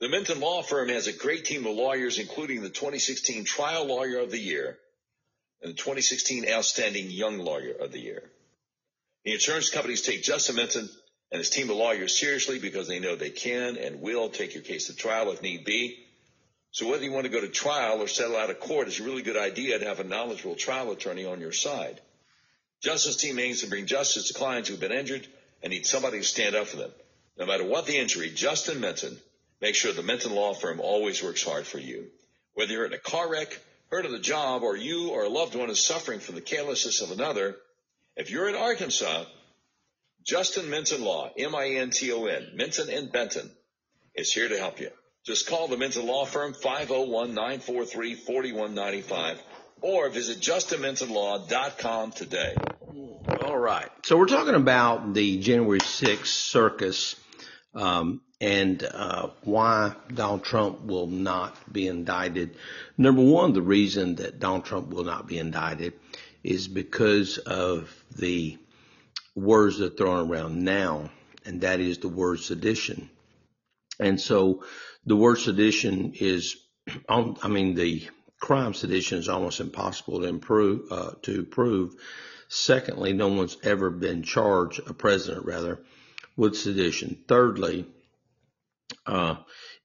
[0.00, 4.20] The Minton Law Firm has a great team of lawyers, including the 2016 Trial Lawyer
[4.20, 4.78] of the Year
[5.60, 8.22] and the 2016 Outstanding Young Lawyer of the Year.
[9.24, 10.88] The insurance companies take Justin Minton
[11.30, 14.62] and his team of lawyers seriously because they know they can and will take your
[14.62, 15.98] case to trial if need be.
[16.70, 19.04] So whether you want to go to trial or settle out of court, it's a
[19.04, 22.00] really good idea to have a knowledgeable trial attorney on your side.
[22.82, 25.26] Justin's team aims to bring justice to clients who've been injured
[25.62, 26.90] and need somebody to stand up for them.
[27.38, 29.18] No matter what the injury, Justin Minton
[29.60, 32.06] Make sure the Minton Law Firm always works hard for you.
[32.54, 33.58] Whether you're in a car wreck,
[33.90, 37.02] hurt on the job, or you or a loved one is suffering from the carelessness
[37.02, 37.56] of another,
[38.16, 39.24] if you're in Arkansas,
[40.24, 43.50] Justin Minton Law, M-I-N-T-O-N, Minton and Benton,
[44.14, 44.90] is here to help you.
[45.24, 49.38] Just call the Minton Law Firm 501-943-4195
[49.82, 52.56] or visit justinmintonlaw.com today.
[53.42, 53.88] All right.
[54.04, 57.16] So we're talking about the January 6th circus
[57.74, 62.56] um, and uh, why Donald Trump will not be indicted.
[62.96, 65.92] Number one, the reason that Donald Trump will not be indicted
[66.42, 68.56] is because of the
[69.34, 71.10] words that are thrown around now,
[71.44, 73.10] and that is the word sedition.
[73.98, 74.64] And so
[75.04, 76.56] the word sedition is,
[77.08, 78.08] I mean, the
[78.40, 81.94] crime sedition is almost impossible to improve, uh, to prove.
[82.48, 85.80] Secondly, no one's ever been charged, a president rather,
[86.36, 87.18] with sedition.
[87.28, 87.86] Thirdly,
[89.06, 89.36] uh,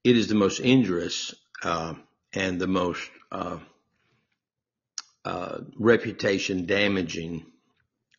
[0.04, 1.94] it is the most injurious uh,
[2.34, 3.58] and the most uh,
[5.24, 7.46] uh reputation damaging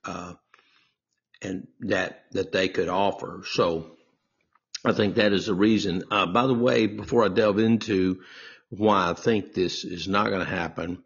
[0.05, 0.33] uh,
[1.43, 3.43] and that that they could offer.
[3.49, 3.97] So
[4.85, 6.05] I think that is the reason.
[6.11, 8.21] Uh, by the way, before I delve into
[8.71, 11.03] why I think this is not going to happen,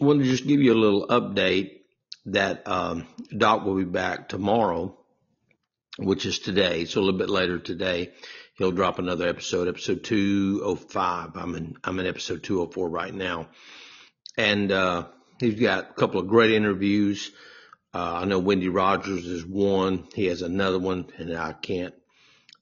[0.00, 1.80] I want to just give you a little update
[2.26, 4.96] that um, Doc will be back tomorrow,
[5.98, 8.12] which is today, so a little bit later today
[8.60, 11.30] he'll drop another episode, episode 205.
[11.34, 13.48] I'm in, I'm in episode 204 right now.
[14.36, 15.06] And, uh,
[15.38, 17.32] he's got a couple of great interviews.
[17.94, 20.08] Uh, I know Wendy Rogers is one.
[20.14, 21.94] He has another one and I can't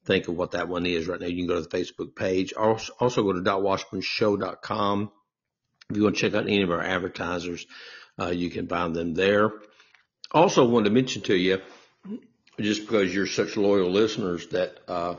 [0.05, 1.27] think of what that one is right now.
[1.27, 2.53] You can go to the Facebook page.
[2.53, 5.11] Also, also go to docwashburnshow.com.
[5.91, 7.67] If you want to check out any of our advertisers,
[8.21, 9.51] uh, you can find them there.
[10.31, 11.61] Also wanted to mention to you,
[12.61, 15.17] just because you're such loyal listeners that, uh,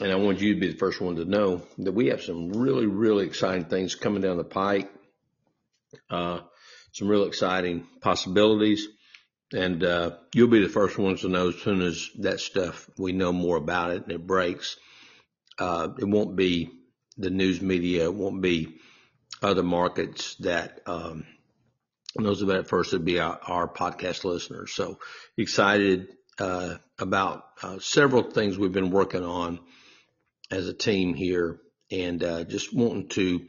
[0.00, 2.52] and I want you to be the first one to know that we have some
[2.52, 4.90] really, really exciting things coming down the pike.
[6.08, 6.40] Uh,
[6.92, 8.88] some real exciting possibilities.
[9.52, 13.12] And uh, you'll be the first ones to know as soon as that stuff we
[13.12, 14.76] know more about it and it breaks.
[15.58, 16.70] Uh, it won't be
[17.18, 18.04] the news media.
[18.04, 18.76] It won't be
[19.42, 21.26] other markets that um,
[22.16, 22.92] knows about it first.
[22.92, 24.72] It'd be our, our podcast listeners.
[24.72, 24.98] So
[25.36, 26.08] excited
[26.38, 29.60] uh, about uh, several things we've been working on
[30.50, 31.60] as a team here,
[31.90, 33.46] and uh, just wanting to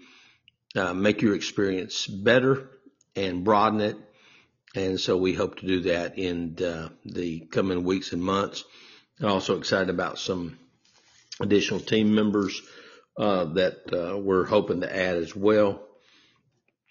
[0.76, 2.70] uh, make your experience better
[3.16, 3.98] and broaden it.
[4.76, 8.64] And so we hope to do that in the coming weeks and months.
[9.20, 10.58] And also excited about some
[11.40, 12.62] additional team members
[13.18, 15.82] uh, that uh, we're hoping to add as well.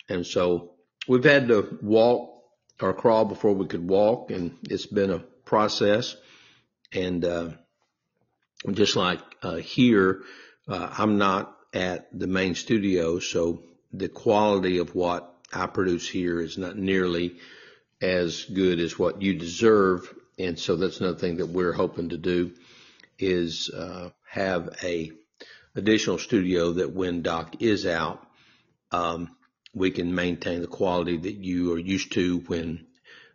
[0.09, 0.73] And so
[1.09, 2.43] we've had to walk
[2.81, 6.17] or crawl before we could walk, and it's been a process.
[6.93, 7.51] And uh,
[8.71, 9.30] just like uh,
[9.63, 10.23] here,
[10.69, 16.41] uh, I'm not at the main studio, so the quality of what I produce here
[16.41, 17.37] is not nearly
[18.01, 20.13] as good as what you deserve.
[20.39, 22.53] And so that's another thing that we're hoping to do
[23.19, 25.13] is uh, have a
[25.75, 28.27] additional studio that when Doc is out,
[28.91, 29.37] um,
[29.75, 32.87] we can maintain the quality that you are used to when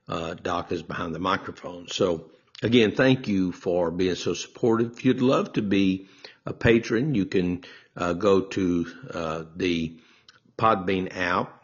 [0.08, 1.88] uh, Doc is behind the microphone.
[1.88, 2.32] So
[2.64, 4.94] again, thank you for being so supportive.
[4.94, 6.08] If you'd love to be
[6.46, 7.64] a patron, you can
[7.96, 10.00] uh, go to uh, the
[10.58, 11.62] Podbean app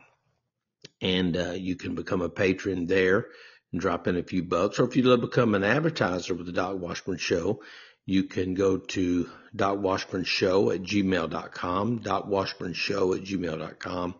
[1.01, 3.27] and uh, you can become a patron there
[3.71, 4.79] and drop in a few bucks.
[4.79, 7.61] Or if you'd love to become an advertiser with the Doc Washburn Show,
[8.05, 14.15] you can go to docwashburnshow at gmail.com, at gmail.com.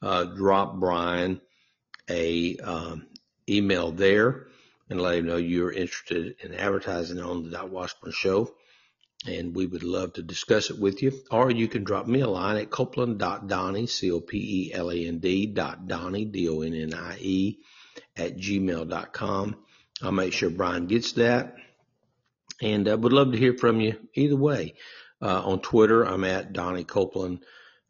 [0.00, 1.40] Uh, drop Brian
[2.10, 3.06] a um,
[3.48, 4.46] email there
[4.92, 8.54] and let him know you're interested in advertising on the Doc Washburn Show.
[9.26, 11.12] And we would love to discuss it with you.
[11.30, 17.58] Or you can drop me a line at copeland.donnie, C-O-P-E-L-A-N-D dot Donnie, D-O-N-N-I-E
[18.16, 19.56] at gmail.com.
[20.02, 21.56] I'll make sure Brian gets that
[22.60, 24.74] and I uh, would love to hear from you either way.
[25.20, 27.44] Uh, on Twitter, I'm at Donnie Copeland.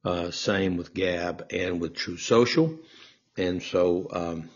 [0.05, 2.79] Uh, same with Gab and with Truth Social.
[3.37, 4.51] And so, um,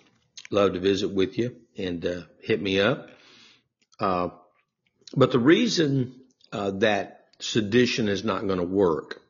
[0.51, 3.09] love to visit with you and uh, hit me up.
[3.99, 4.29] Uh,
[5.15, 6.15] but the reason
[6.53, 9.21] uh, that sedition is not going to work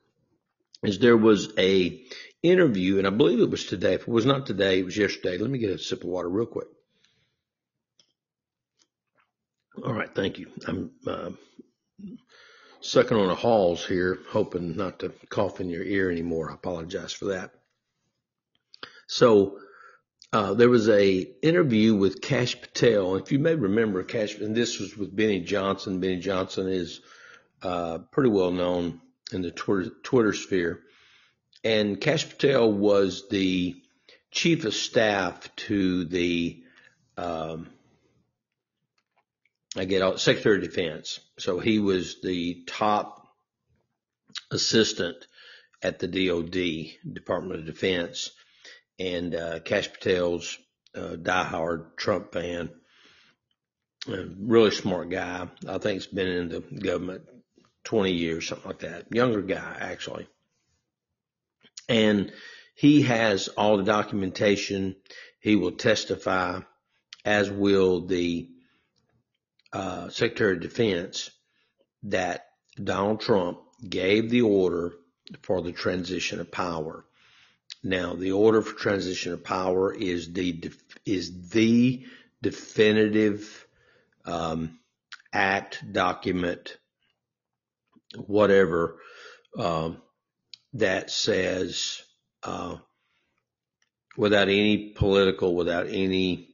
[0.83, 2.03] is there was a
[2.43, 3.95] interview, and I believe it was today.
[3.95, 5.39] If it was not today, it was yesterday.
[5.39, 6.69] Let me get a sip of water real quick.
[9.85, 10.51] All right, thank you.
[10.67, 11.31] I'm uh,
[12.81, 16.51] sucking on the halls here, hoping not to cough in your ear anymore.
[16.51, 17.51] I apologize for that.
[19.07, 19.59] So
[20.33, 23.17] uh, there was a interview with Kash Patel.
[23.17, 26.01] If you may remember, Kash, and this was with Benny Johnson.
[26.01, 27.01] Benny Johnson is
[27.63, 29.01] uh, pretty well known
[29.33, 30.81] in the Twitter, Twitter sphere,
[31.65, 33.77] and Kash Patel was the
[34.31, 36.63] chief of staff to the
[37.17, 37.69] um,
[39.77, 41.21] I get out, Secretary of Defense.
[41.39, 43.29] So he was the top
[44.51, 45.27] assistant
[45.83, 48.31] at the DOD, Department of Defense,
[48.99, 50.59] and uh, Kash Patel's
[50.95, 52.71] uh, diehard Trump fan.
[54.09, 55.49] A really smart guy.
[55.69, 57.23] I think he's been in the government
[57.85, 59.07] 20 years, something like that.
[59.13, 60.29] Younger guy, actually.
[61.89, 62.33] And
[62.75, 64.97] he has all the documentation.
[65.41, 66.61] He will testify,
[67.25, 68.49] as will the
[69.73, 71.31] uh, Secretary of Defense
[72.05, 72.47] that
[72.83, 74.93] Donald Trump gave the order
[75.43, 77.05] for the transition of power.
[77.83, 80.73] Now, the order for transition of power is the
[81.05, 82.05] is the
[82.43, 83.67] definitive
[84.25, 84.79] um,
[85.33, 86.77] act, document,
[88.17, 88.99] whatever
[89.59, 90.03] um,
[90.75, 92.03] that says
[92.43, 92.77] uh,
[94.17, 96.49] without any political, without any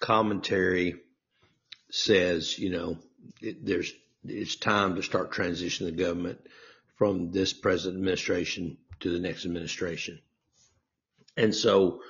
[0.00, 0.96] commentary
[1.90, 2.98] says, you know,
[3.40, 3.92] it, there's
[4.24, 6.40] it's time to start transitioning the government
[6.96, 10.20] from this present administration to the next administration.
[11.36, 12.00] And so,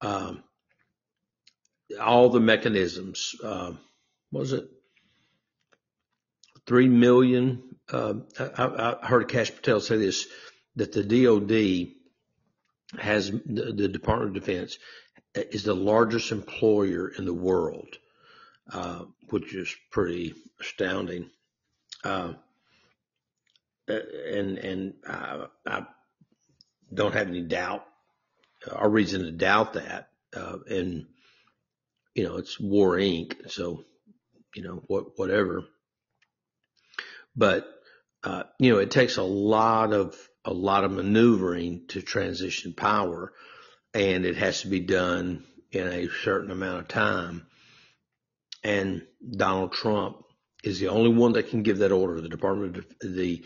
[0.00, 0.44] um,
[2.00, 3.72] all the mechanisms, uh,
[4.32, 4.68] was it
[6.66, 7.62] three million?
[7.90, 10.26] Uh, I, I, heard Kash Patel say this
[10.76, 11.92] that the DoD
[13.00, 14.78] has the, the Department of Defense
[15.34, 17.98] is the largest employer in the world
[18.72, 21.30] uh, which is pretty astounding.
[22.02, 22.34] Uh,
[23.88, 25.84] and and I,
[26.94, 27.84] don't have any doubt
[28.70, 30.08] or reason to doubt that.
[30.34, 31.06] Uh, and
[32.14, 33.50] you know, it's War Inc.
[33.50, 33.84] So
[34.54, 35.64] you know what, whatever.
[37.36, 37.68] But
[38.58, 43.32] you know, it takes a lot of a lot of maneuvering to transition power,
[43.92, 47.46] and it has to be done in a certain amount of time.
[48.62, 49.02] And
[49.36, 50.22] Donald Trump
[50.62, 52.20] is the only one that can give that order.
[52.20, 53.44] The Department of the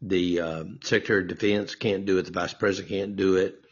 [0.00, 2.26] the uh, Secretary of Defense can't do it.
[2.26, 3.62] The Vice President can't do it.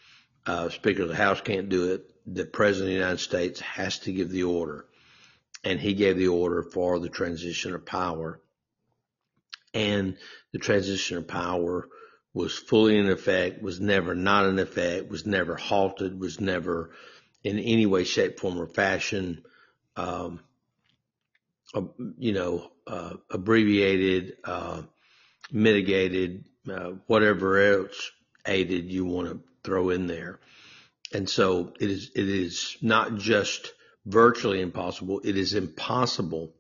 [0.45, 2.11] Uh, Speaker of the House can't do it.
[2.27, 4.87] The President of the United States has to give the order,
[5.65, 8.41] and he gave the order for the transition of power.
[9.75, 10.17] And
[10.53, 11.89] the transition of power
[12.35, 16.91] was fully in effect, was never not in effect, was never halted, was never
[17.45, 19.45] in any way, shape, form, or fashion,
[19.97, 20.41] um,
[21.75, 21.83] uh,
[22.19, 24.83] you know, uh, abbreviated, uh,
[25.51, 28.11] mitigated, uh, whatever else
[28.47, 30.41] aided you want to throw in there.
[31.13, 33.73] And so it is, it is not just
[34.05, 35.21] virtually impossible.
[35.25, 36.53] It is impossible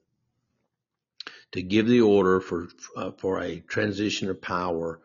[1.53, 5.01] to give the order for, uh, for a transition of power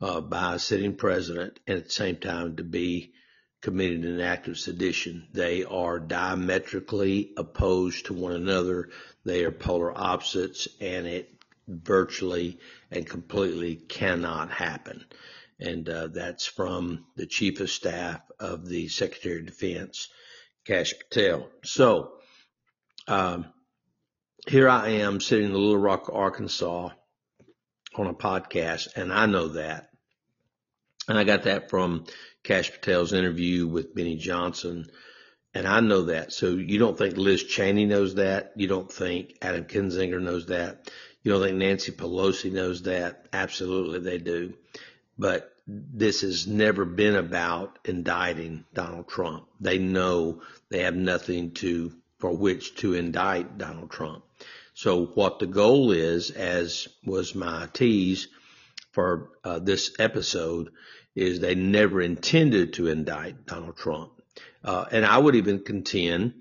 [0.00, 3.12] uh, by a sitting president and at the same time to be
[3.60, 5.26] committed an act of sedition.
[5.32, 8.90] They are diametrically opposed to one another.
[9.24, 11.30] They are polar opposites and it
[11.68, 12.58] virtually
[12.90, 15.04] and completely cannot happen.
[15.60, 20.08] And uh, that's from the chief of staff of the Secretary of Defense,
[20.66, 21.48] Kash Patel.
[21.62, 22.12] So
[23.06, 23.46] um,
[24.46, 26.90] here I am sitting in Little Rock, Arkansas
[27.96, 29.88] on a podcast, and I know that.
[31.08, 32.06] And I got that from
[32.42, 34.86] Kash Patel's interview with Benny Johnson.
[35.52, 36.32] And I know that.
[36.32, 38.52] So you don't think Liz Cheney knows that?
[38.56, 40.90] You don't think Adam Kinzinger knows that?
[41.24, 43.26] You don't think Nancy Pelosi knows that?
[43.32, 44.54] Absolutely they do.
[45.18, 49.46] But this has never been about indicting Donald Trump.
[49.58, 54.22] They know they have nothing to, for which to indict Donald Trump.
[54.74, 58.28] So what the goal is, as was my tease
[58.92, 60.70] for uh, this episode,
[61.14, 64.12] is they never intended to indict Donald Trump.
[64.62, 66.34] Uh, and I would even contend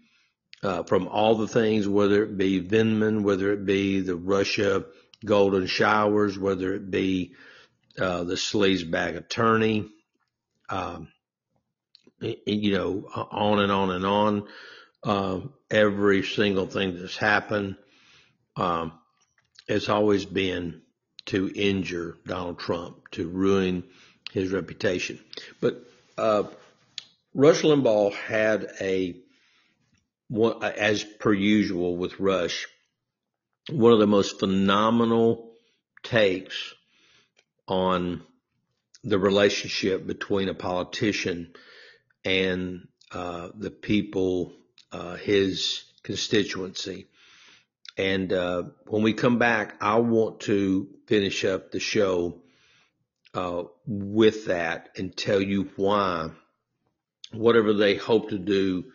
[0.64, 4.86] uh, from all the things, whether it be Vindman, whether it be the Russia
[5.26, 7.34] golden showers, whether it be
[8.00, 9.90] uh, the sleazebag attorney,
[10.70, 11.10] um,
[12.20, 14.48] you know, on and on and on.
[15.04, 17.76] Uh, every single thing that's happened
[18.56, 18.94] um,
[19.68, 20.82] has always been
[21.26, 23.84] to injure Donald Trump, to ruin
[24.32, 25.20] his reputation.
[25.62, 25.84] But
[26.18, 26.44] uh,
[27.34, 29.16] Rush Limbaugh had a,
[30.62, 32.68] as per usual with Rush,
[33.70, 35.52] one of the most phenomenal
[36.04, 36.74] takes
[37.68, 38.24] on
[39.04, 41.54] the relationship between a politician
[42.26, 44.54] and uh, the people,
[44.92, 47.08] uh, his constituency.
[47.98, 52.42] And uh, when we come back, I want to finish up the show
[53.34, 56.30] uh, with that and tell you why
[57.32, 58.86] whatever they hope to do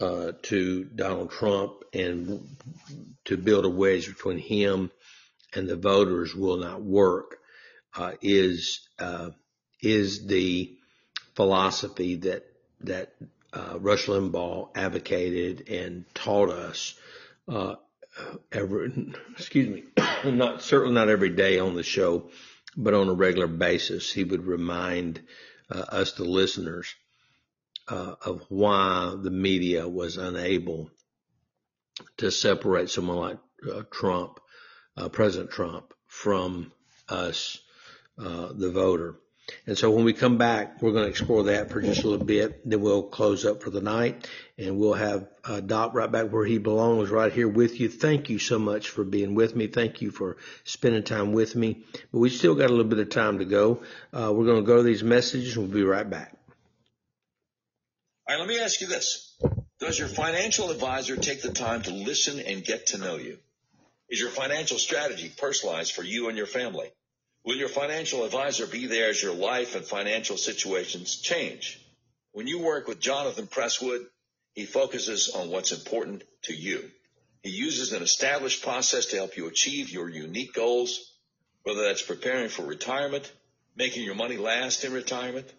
[0.00, 2.48] uh, to Donald Trump and
[3.26, 4.90] to build a wedge between him
[5.54, 7.38] and the voters will not work
[7.96, 9.30] uh, is uh,
[9.80, 10.76] is the
[11.34, 12.44] philosophy that
[12.80, 13.14] that
[13.52, 16.98] uh, Rush Limbaugh advocated and taught us
[17.48, 17.76] uh,
[18.50, 19.84] every excuse me
[20.24, 22.30] not certainly not every day on the show
[22.76, 24.12] but on a regular basis.
[24.12, 25.22] He would remind
[25.70, 26.94] uh, us the listeners
[27.88, 30.90] uh, of why the media was unable
[32.18, 33.38] to separate someone like
[33.72, 34.40] uh, Trump,
[34.96, 36.72] uh, President Trump, from
[37.08, 37.58] us,
[38.18, 39.16] uh, the voter.
[39.66, 42.24] And so when we come back, we're going to explore that for just a little
[42.24, 42.68] bit.
[42.68, 46.46] Then we'll close up for the night and we'll have uh, Doc right back where
[46.46, 47.90] he belongs, right here with you.
[47.90, 49.66] Thank you so much for being with me.
[49.66, 51.84] Thank you for spending time with me.
[52.10, 53.82] But we still got a little bit of time to go.
[54.14, 56.34] Uh, we're going to go to these messages we'll be right back.
[58.26, 59.36] All right, let me ask you this.
[59.80, 63.36] Does your financial advisor take the time to listen and get to know you?
[64.08, 66.88] Is your financial strategy personalized for you and your family?
[67.44, 71.78] Will your financial advisor be there as your life and financial situations change?
[72.32, 74.06] When you work with Jonathan Presswood,
[74.54, 76.90] he focuses on what's important to you.
[77.42, 81.12] He uses an established process to help you achieve your unique goals,
[81.64, 83.30] whether that's preparing for retirement,
[83.76, 85.52] making your money last in retirement,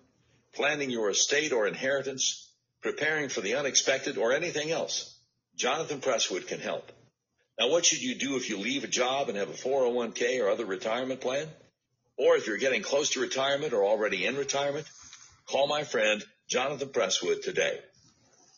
[0.55, 2.45] planning your estate or inheritance,
[2.86, 5.17] preparing for the unexpected, or anything else.
[5.55, 6.91] Jonathan Presswood can help.
[7.59, 10.49] Now, what should you do if you leave a job and have a 401k or
[10.49, 11.47] other retirement plan?
[12.15, 14.86] Or if you're getting close to retirement or already in retirement,
[15.47, 17.79] call my friend Jonathan Presswood today.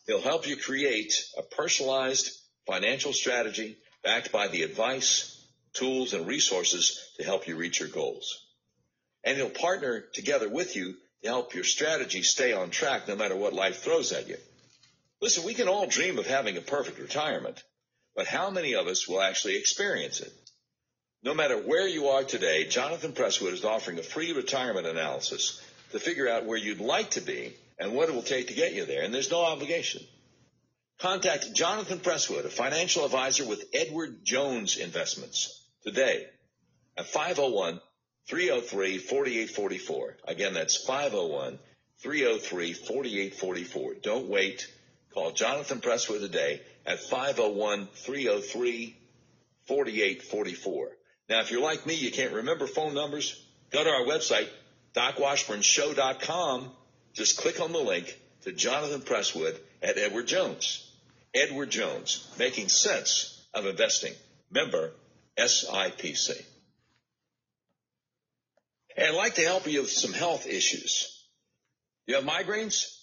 [0.06, 2.30] He'll help you create a personalized
[2.66, 8.44] financial strategy backed by the advice, tools, and resources to help you reach your goals.
[9.24, 10.94] and he'll partner together with you
[11.24, 14.36] help your strategy stay on track no matter what life throws at you.
[15.20, 17.62] Listen, we can all dream of having a perfect retirement,
[18.14, 20.32] but how many of us will actually experience it?
[21.24, 25.60] No matter where you are today, Jonathan Presswood is offering a free retirement analysis
[25.90, 28.74] to figure out where you'd like to be and what it will take to get
[28.74, 30.02] you there, and there's no obligation.
[31.00, 36.26] Contact Jonathan Presswood, a financial advisor with Edward Jones Investments, today
[36.96, 37.80] at 501
[38.28, 40.16] 303 4844.
[40.24, 41.58] Again, that's 501
[41.98, 43.94] 303 4844.
[44.02, 44.68] Don't wait.
[45.14, 48.96] Call Jonathan Presswood today at 501 303
[49.66, 50.88] 4844.
[51.28, 54.48] Now, if you're like me, you can't remember phone numbers, go to our website,
[54.94, 56.70] docwashburnshow.com.
[57.14, 60.90] Just click on the link to Jonathan Presswood at Edward Jones.
[61.34, 64.12] Edward Jones, making sense of investing.
[64.50, 64.92] Member
[65.36, 66.42] SIPC.
[68.98, 71.22] And I'd like to help you with some health issues.
[72.08, 72.98] You have migraines,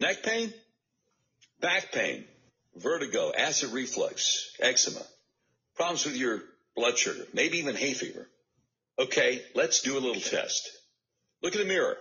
[0.00, 0.52] neck pain,
[1.60, 2.26] back pain,
[2.76, 5.00] vertigo, acid reflux, eczema,
[5.76, 6.42] problems with your
[6.76, 8.28] blood sugar, maybe even hay fever.
[8.98, 10.68] Okay, let's do a little test.
[11.42, 11.96] Look in the mirror.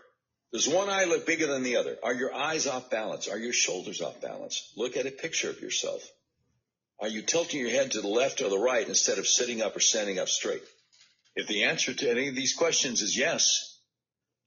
[0.51, 1.97] Does one eye look bigger than the other?
[2.03, 3.29] Are your eyes off balance?
[3.29, 4.73] Are your shoulders off balance?
[4.75, 6.01] Look at a picture of yourself.
[6.99, 9.77] Are you tilting your head to the left or the right instead of sitting up
[9.77, 10.63] or standing up straight?
[11.37, 13.77] If the answer to any of these questions is yes,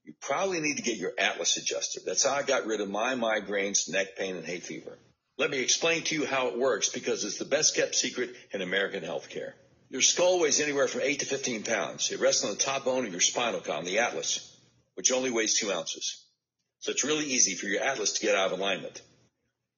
[0.03, 2.03] you probably need to get your atlas adjusted.
[2.05, 4.99] That's how I got rid of my migraines, neck pain, and hay fever.
[5.39, 8.61] Let me explain to you how it works because it's the best kept secret in
[8.61, 9.53] American healthcare.
[9.89, 12.11] Your skull weighs anywhere from 8 to 15 pounds.
[12.11, 14.53] It rests on the top bone of your spinal column, the atlas,
[14.97, 16.25] which only weighs 2 ounces.
[16.81, 19.01] So it's really easy for your atlas to get out of alignment.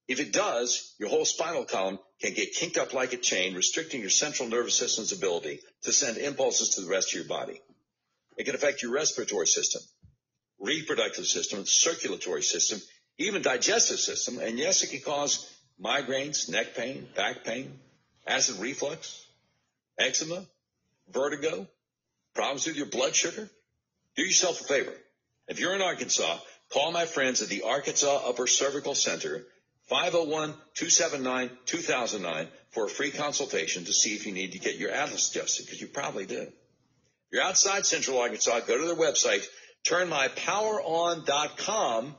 [0.09, 4.01] If it does, your whole spinal column can get kinked up like a chain, restricting
[4.01, 7.61] your central nervous system's ability to send impulses to the rest of your body.
[8.37, 9.83] It can affect your respiratory system,
[10.59, 12.81] reproductive system, circulatory system,
[13.19, 14.39] even digestive system.
[14.39, 15.49] And yes, it can cause
[15.81, 17.79] migraines, neck pain, back pain,
[18.27, 19.25] acid reflux,
[19.99, 20.45] eczema,
[21.13, 21.67] vertigo,
[22.35, 23.49] problems with your blood sugar.
[24.17, 24.93] Do yourself a favor.
[25.49, 26.39] If you're in Arkansas,
[26.71, 29.45] call my friends at the Arkansas Upper Cervical Center
[29.93, 35.67] 501-279-2009 for a free consultation to see if you need to get your atlas adjusted,
[35.67, 36.41] because you probably do.
[36.41, 36.49] If
[37.31, 39.47] you're outside Central Arkansas, go to their website,
[39.87, 42.15] turnmypoweron.com,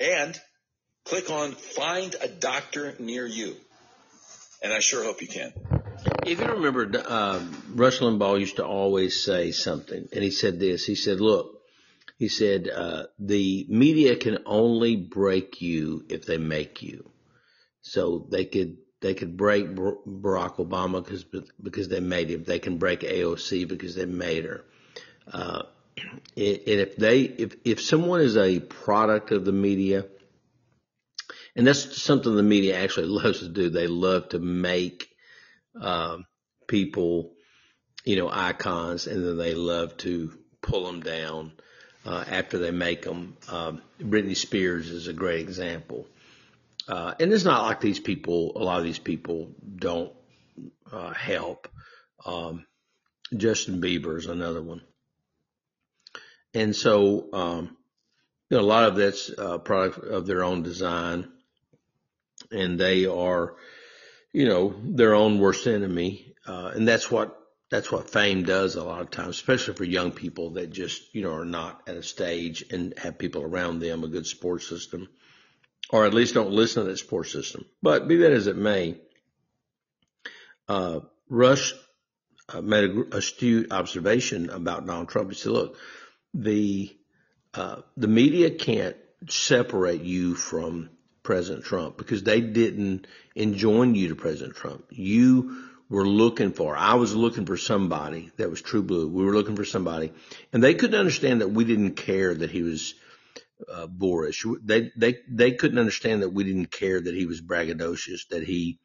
[0.00, 0.40] and
[1.04, 3.54] click on Find a Doctor Near You.
[4.62, 5.52] And I sure hope you can.
[6.26, 10.84] If you remember, um, Rush Limbaugh used to always say something, and he said this.
[10.84, 11.61] He said, look,
[12.18, 17.10] he said, uh, the media can only break you if they make you.
[17.80, 21.24] So they could, they could break Barack Obama because,
[21.60, 22.44] because they made him.
[22.44, 24.64] They can break AOC because they made her.
[25.32, 25.62] Uh,
[25.96, 30.06] and if they, if, if someone is a product of the media,
[31.56, 33.68] and that's something the media actually loves to do.
[33.68, 35.08] They love to make,
[35.80, 36.24] um,
[36.68, 37.32] people,
[38.04, 40.32] you know, icons and then they love to
[40.62, 41.52] pull them down
[42.04, 43.36] uh, after they make them.
[43.48, 46.06] Um, Britney Spears is a great example.
[46.88, 50.12] Uh, and it's not like these people, a lot of these people don't
[50.90, 51.68] uh, help.
[52.26, 52.66] Um,
[53.36, 54.82] Justin Bieber is another one.
[56.54, 57.76] And so, um,
[58.50, 61.28] you know, a lot of that's a product of their own design
[62.50, 63.54] and they are,
[64.32, 66.34] you know, their own worst enemy.
[66.46, 67.38] Uh, and that's what
[67.72, 71.22] that's what fame does a lot of times, especially for young people that just, you
[71.22, 75.08] know, are not at a stage and have people around them, a good support system,
[75.88, 77.64] or at least don't listen to that support system.
[77.80, 78.98] But be that as it may,
[80.68, 81.00] uh,
[81.30, 81.72] Rush
[82.50, 85.30] uh, made an astute observation about Donald Trump.
[85.30, 85.78] He said, look,
[86.34, 86.94] the,
[87.54, 88.96] uh, the media can't
[89.30, 90.90] separate you from
[91.22, 94.84] President Trump because they didn't enjoin you to President Trump.
[94.90, 96.74] You were looking for.
[96.74, 99.08] I was looking for somebody that was true blue.
[99.08, 100.12] We were looking for somebody,
[100.50, 102.94] and they couldn't understand that we didn't care that he was
[103.70, 104.46] uh, boorish.
[104.64, 108.78] They they they couldn't understand that we didn't care that he was braggadocious, that he,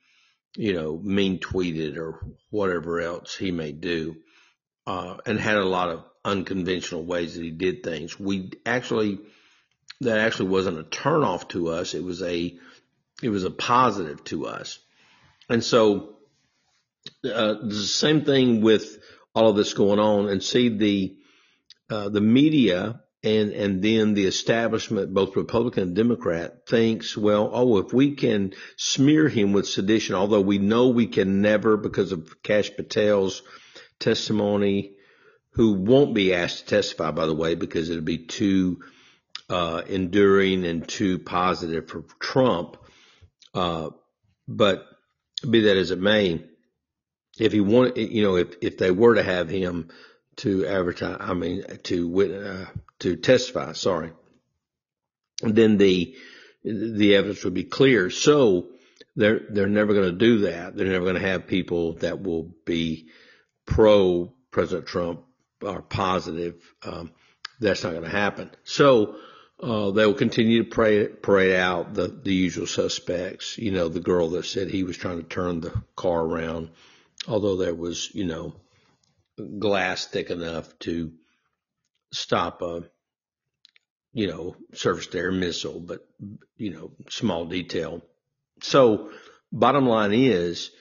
[0.58, 4.18] you know, mean tweeted or whatever else he may do,
[4.86, 8.20] uh, and had a lot of unconventional ways that he did things.
[8.20, 9.20] We actually
[10.02, 11.94] that actually wasn't a turnoff to us.
[11.94, 12.58] It was a
[13.24, 14.78] it was a positive to us,
[15.48, 16.17] and so
[17.24, 18.98] uh, the same thing with
[19.34, 21.18] all of this going on and see the
[21.90, 27.78] uh, the media and and then the establishment, both Republican and Democrat, thinks, well, oh,
[27.78, 32.42] if we can smear him with sedition, although we know we can never because of
[32.44, 33.42] Kash Patel's
[34.00, 34.96] testimony,
[35.52, 38.80] who won't be asked to testify, by the way, because it'll be too
[39.50, 42.78] uh, enduring and too positive for Trump.
[43.54, 43.90] Uh,
[44.48, 44.86] but
[45.50, 46.44] be that as it may,
[47.40, 49.90] if he wanted, you know, if if they were to have him
[50.38, 54.12] to advertise, I mean, to uh, to testify, sorry,
[55.42, 56.16] then the
[56.64, 58.10] the evidence would be clear.
[58.10, 58.68] So
[59.16, 60.76] they're they're never going to do that.
[60.76, 63.10] They're never going to have people that will be
[63.66, 65.22] pro President Trump
[65.62, 66.56] or positive.
[66.84, 67.12] Um,
[67.60, 68.52] that's not going to happen.
[68.64, 69.16] So
[69.62, 73.58] uh, they will continue to parade, parade out the, the usual suspects.
[73.58, 76.70] You know, the girl that said he was trying to turn the car around,
[77.28, 78.56] although there was, you know,
[79.60, 81.14] glass thick enough to
[82.12, 82.84] stop a,
[84.14, 86.08] you know, surface to air missile, but,
[86.58, 88.02] you know, small detail.
[88.62, 89.12] So
[89.52, 90.72] bottom line is,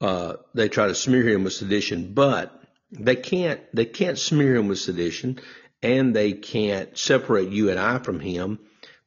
[0.00, 4.68] uh, they try to smear him with sedition, but they can't, they can't smear him
[4.68, 5.40] with sedition
[5.82, 8.58] and they can't separate you and I from him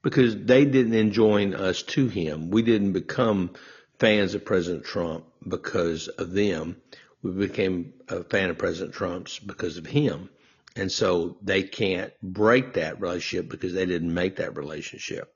[0.02, 2.50] because they didn't enjoin us to him.
[2.50, 3.52] We didn't become
[4.00, 6.82] fans of President Trump because of them.
[7.22, 10.30] We became a fan of President Trump's because of him.
[10.76, 15.34] And so they can't break that relationship because they didn't make that relationship.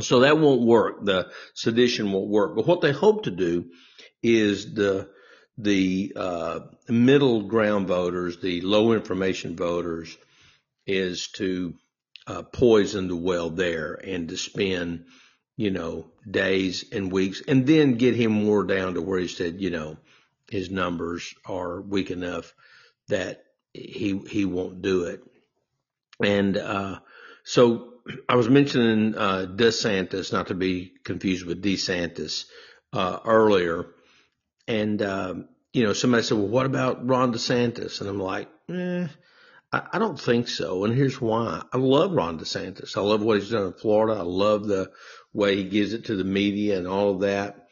[0.00, 1.04] So that won't work.
[1.04, 2.56] The sedition won't work.
[2.56, 3.70] But what they hope to do
[4.22, 5.10] is the
[5.58, 10.16] the uh, middle ground voters, the low information voters,
[10.86, 11.74] is to
[12.26, 15.04] uh, poison the well there and to spend,
[15.56, 19.60] you know, days and weeks and then get him more down to where he said,
[19.60, 19.96] you know,
[20.50, 22.54] his numbers are weak enough
[23.08, 25.22] that he he won't do it.
[26.20, 27.00] And uh,
[27.44, 27.92] so
[28.28, 32.46] I was mentioning uh, DeSantis, not to be confused with DeSantis,
[32.92, 33.86] uh, earlier.
[34.66, 38.00] And, um, you know, somebody said, well, what about Ron DeSantis?
[38.00, 39.06] And I'm like, eh,
[39.72, 40.84] I, I don't think so.
[40.84, 41.62] And here's why.
[41.72, 42.96] I love Ron DeSantis.
[42.96, 44.20] I love what he's done in Florida.
[44.20, 44.90] I love the
[45.32, 47.68] way he gives it to the media and all of that.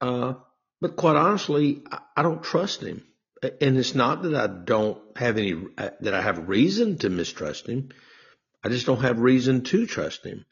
[0.00, 0.34] Uh,
[0.80, 3.04] but quite honestly, I, I don't trust him.
[3.42, 7.68] And it's not that I don't have any, uh, that I have reason to mistrust
[7.68, 7.90] him.
[8.64, 10.44] I just don't have reason to trust him.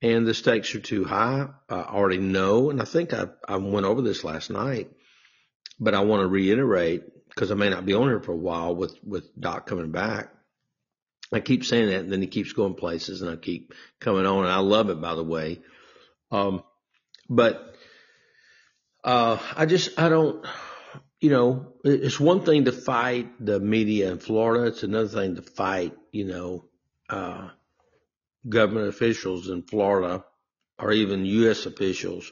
[0.00, 1.48] And the stakes are too high.
[1.68, 2.70] I already know.
[2.70, 4.90] And I think I, I went over this last night,
[5.80, 8.76] but I want to reiterate because I may not be on here for a while
[8.76, 10.32] with, with Doc coming back.
[11.32, 14.44] I keep saying that and then he keeps going places and I keep coming on
[14.44, 15.60] and I love it by the way.
[16.30, 16.62] Um,
[17.28, 17.74] but,
[19.04, 20.44] uh, I just, I don't,
[21.20, 24.66] you know, it's one thing to fight the media in Florida.
[24.66, 26.64] It's another thing to fight, you know,
[27.10, 27.48] uh,
[28.48, 30.24] government officials in Florida
[30.78, 31.66] or even U.S.
[31.66, 32.30] officials.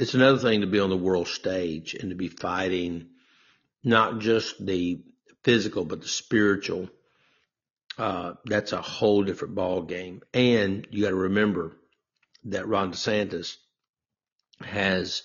[0.00, 3.08] It's another thing to be on the world stage and to be fighting
[3.84, 5.02] not just the
[5.44, 6.88] physical, but the spiritual.
[7.96, 10.20] Uh, that's a whole different ball game.
[10.32, 11.76] And you got to remember
[12.44, 13.56] that Ron DeSantis
[14.60, 15.22] has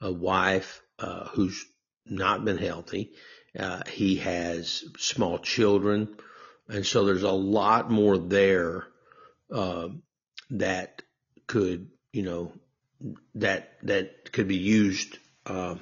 [0.00, 1.64] a wife uh, who's
[2.06, 3.12] not been healthy.
[3.58, 6.16] Uh, he has small children,
[6.68, 8.86] and so there's a lot more there
[9.52, 9.88] uh,
[10.50, 11.02] that
[11.46, 12.52] could, you know,
[13.34, 15.74] that that could be used uh,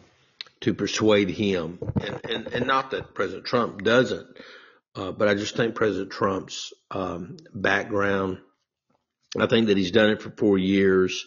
[0.60, 4.26] to persuade him, and, and, and not that President Trump doesn't,
[4.94, 8.38] uh, but I just think President Trump's um, background,
[9.38, 11.26] I think that he's done it for four years,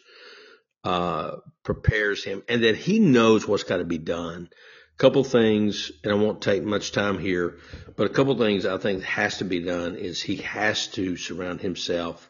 [0.84, 4.49] uh, prepares him, and that he knows what's got to be done.
[4.95, 7.59] A couple things, and I won't take much time here,
[7.95, 11.62] but a couple things I think has to be done is he has to surround
[11.62, 12.30] himself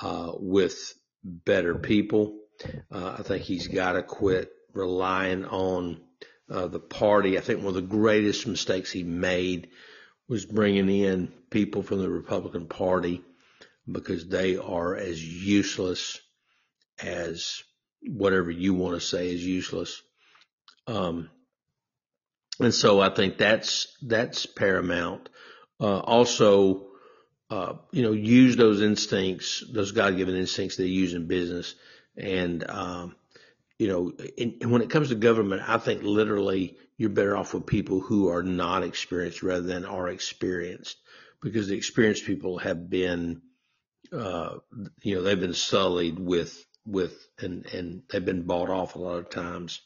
[0.00, 2.38] uh, with better people.
[2.90, 6.00] Uh, I think he's got to quit relying on
[6.50, 7.36] uh, the party.
[7.36, 9.68] I think one of the greatest mistakes he made
[10.28, 13.22] was bringing in people from the Republican Party
[13.90, 16.20] because they are as useless
[17.02, 17.62] as
[18.02, 20.02] whatever you want to say is useless.
[20.86, 21.30] Um,
[22.60, 25.28] and so I think that's that's paramount.
[25.80, 26.86] Uh, also,
[27.50, 31.74] uh, you know, use those instincts, those God-given instincts they use in business,
[32.16, 33.16] and um,
[33.82, 37.66] you know, and when it comes to government, I think literally you're better off with
[37.66, 40.98] people who are not experienced rather than are experienced,
[41.42, 43.42] because the experienced people have been,
[44.12, 44.58] uh,
[45.02, 49.18] you know, they've been sullied with with and and they've been bought off a lot
[49.18, 49.80] of times.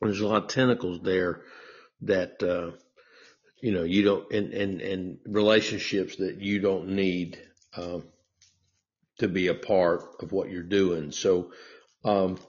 [0.00, 1.42] There's a lot of tentacles there
[2.00, 2.72] that uh,
[3.62, 7.38] you know you don't and and and relationships that you don't need
[7.76, 8.00] uh,
[9.20, 11.12] to be a part of what you're doing.
[11.12, 11.52] So.
[12.02, 12.40] Um,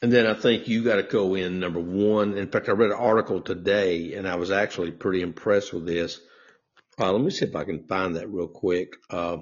[0.00, 2.38] and then I think you got to go in number one.
[2.38, 6.20] In fact, I read an article today and I was actually pretty impressed with this.
[6.98, 8.94] Uh, let me see if I can find that real quick.
[9.10, 9.38] Uh,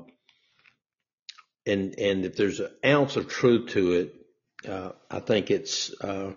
[1.66, 4.14] and and if there's an ounce of truth to it,
[4.68, 6.32] uh, I think it's uh,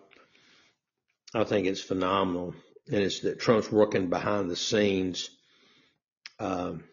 [1.34, 2.55] I think it's phenomenal,
[2.88, 5.30] and it's that Trump's working behind the scenes
[6.39, 6.84] um,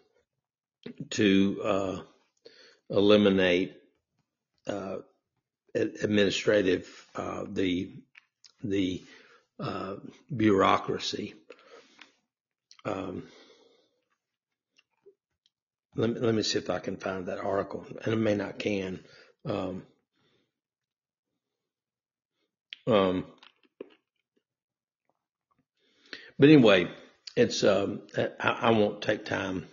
[1.10, 1.98] to uh,
[5.76, 7.06] eliminate uh, administrative
[7.52, 7.92] the
[8.64, 9.02] the
[10.34, 11.34] bureaucracy.
[12.84, 13.24] Um,
[15.96, 18.58] let me, let me see if I can find that article, and I may not
[18.58, 19.00] can.
[19.44, 19.82] Um,
[22.86, 23.24] um,
[26.38, 26.88] but anyway,
[27.34, 29.66] it's um, I, I, won't take time.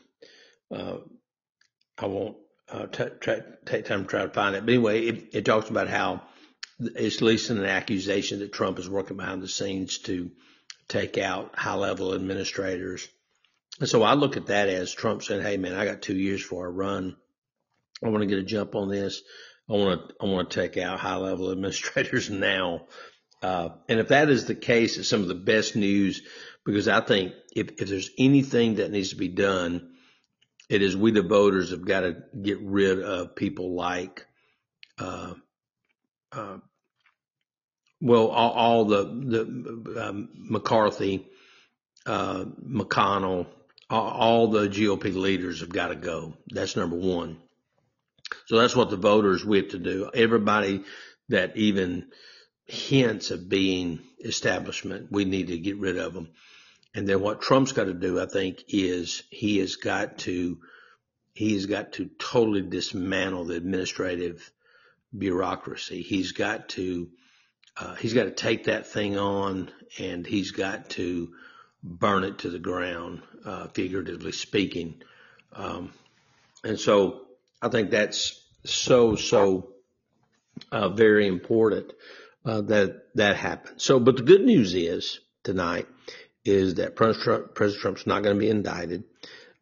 [0.73, 0.97] Uh,
[1.97, 2.37] I won't
[2.70, 4.66] uh, t- t- take time to try to find it.
[4.66, 6.24] But anyway, it, it talks about how
[6.80, 10.32] it's at least an accusation that Trump is working behind the scenes to
[10.88, 13.07] take out high level administrators
[13.80, 16.41] and so I look at that as Trump saying, "Hey, man, I got two years
[16.41, 17.16] for a run.
[18.03, 19.22] I want to get a jump on this.
[19.70, 22.88] I want to I want to take out high level administrators now."
[23.41, 26.22] Uh, and if that is the case, it's some of the best news
[26.66, 29.92] because I think if, if there's anything that needs to be done,
[30.70, 34.26] it is we the voters have got to get rid of people like,
[34.97, 35.34] uh,
[36.32, 36.57] uh,
[38.01, 41.28] well, all, all the the um, McCarthy,
[42.05, 43.47] uh, McConnell,
[43.89, 46.34] all the GOP leaders have got to go.
[46.47, 47.38] That's number one.
[48.47, 50.09] So that's what the voters we have to do.
[50.14, 50.84] Everybody
[51.30, 52.07] that even
[52.66, 56.30] hints of being establishment, we need to get rid of them.
[56.95, 60.59] And then what Trump's got to do, I think, is he has got to
[61.33, 64.51] he has got to totally dismantle the administrative
[65.17, 66.03] bureaucracy.
[66.03, 67.09] He's got to
[67.75, 71.33] uh, he's got to take that thing on, and he's got to
[71.83, 75.01] burn it to the ground, uh, figuratively speaking.
[75.53, 75.91] Um,
[76.63, 77.21] and so
[77.61, 79.69] I think that's so, so
[80.71, 81.93] uh, very important
[82.45, 83.83] uh, that that happens.
[83.83, 85.87] So, but the good news is tonight
[86.45, 89.03] is that President, Trump, Trump's not going to be indicted.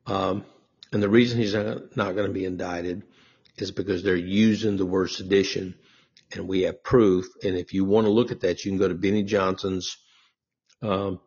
[0.06, 0.46] Um,
[0.92, 3.04] and the reason he's not, going to be indicted
[3.58, 5.76] is because they're using the word sedition
[6.34, 7.28] and we have proof.
[7.44, 9.98] And if you want to look at that, you can go to Benny Johnson's
[10.82, 11.20] um,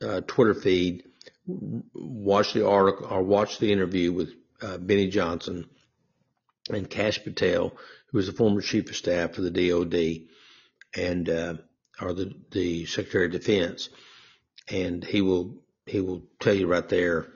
[0.00, 1.04] uh, Twitter feed,
[1.46, 4.30] watch the article or watch the interview with
[4.60, 5.68] uh, Benny Johnson
[6.70, 7.72] and Kash Patel,
[8.06, 10.28] who was the former chief of staff for the DOD
[10.94, 11.54] and uh,
[12.00, 13.88] or the the Secretary of Defense,
[14.68, 15.54] and he will
[15.86, 17.32] he will tell you right there,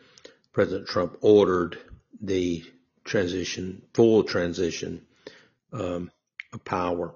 [0.53, 1.79] President Trump ordered
[2.21, 2.65] the
[3.05, 5.05] transition, full transition
[5.73, 6.11] um,
[6.53, 7.15] of power,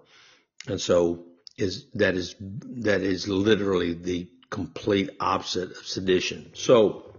[0.67, 1.25] and so
[1.57, 6.51] is that is that is literally the complete opposite of sedition.
[6.55, 7.15] So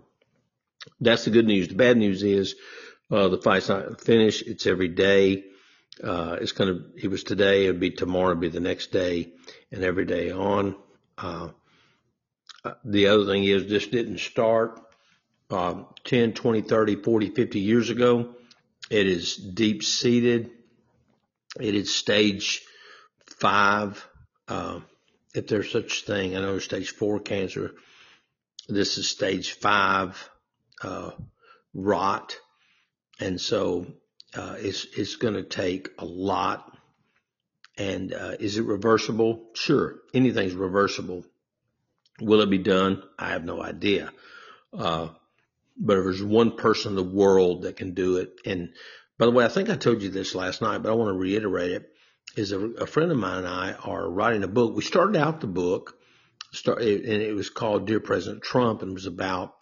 [0.99, 1.69] that's the good news.
[1.69, 2.55] The bad news is
[3.09, 4.43] uh, the fight's not finished.
[4.47, 5.45] It's every day.
[6.03, 9.29] Uh, it's going to, it was today, it'll be tomorrow, it'll be the next day,
[9.71, 10.75] and every day on.
[11.17, 11.49] Uh
[12.85, 14.79] the other thing is this didn't start
[15.49, 18.35] uh, 10, 20, 30, 40, 50 years ago.
[18.89, 20.51] It is deep seated.
[21.59, 22.61] It is stage
[23.25, 24.05] five.
[24.47, 24.81] Uh,
[25.33, 26.35] if there's such a thing.
[26.35, 27.71] I know stage four cancer.
[28.67, 30.29] This is stage five
[30.83, 31.11] uh,
[31.73, 32.37] rot,
[33.19, 33.87] and so
[34.35, 36.77] uh, it's it's going to take a lot.
[37.77, 39.49] And uh, is it reversible?
[39.55, 41.25] Sure, anything's reversible.
[42.21, 43.03] Will it be done?
[43.17, 44.11] I have no idea.
[44.73, 45.09] Uh,
[45.77, 48.69] but if there's one person in the world that can do it, and
[49.17, 51.19] by the way, I think I told you this last night, but I want to
[51.19, 51.91] reiterate it
[52.35, 54.75] is a, a, friend of mine and I are writing a book.
[54.75, 55.97] We started out the book,
[56.53, 59.55] start, and it was called Dear President Trump, and it was about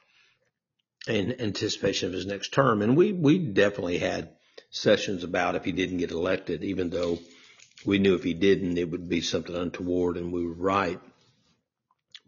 [1.07, 2.81] in anticipation of his next term.
[2.81, 4.29] And we we definitely had
[4.69, 7.17] sessions about if he didn't get elected, even though
[7.85, 10.99] we knew if he didn't, it would be something untoward, and we were right.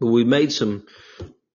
[0.02, 0.86] We made some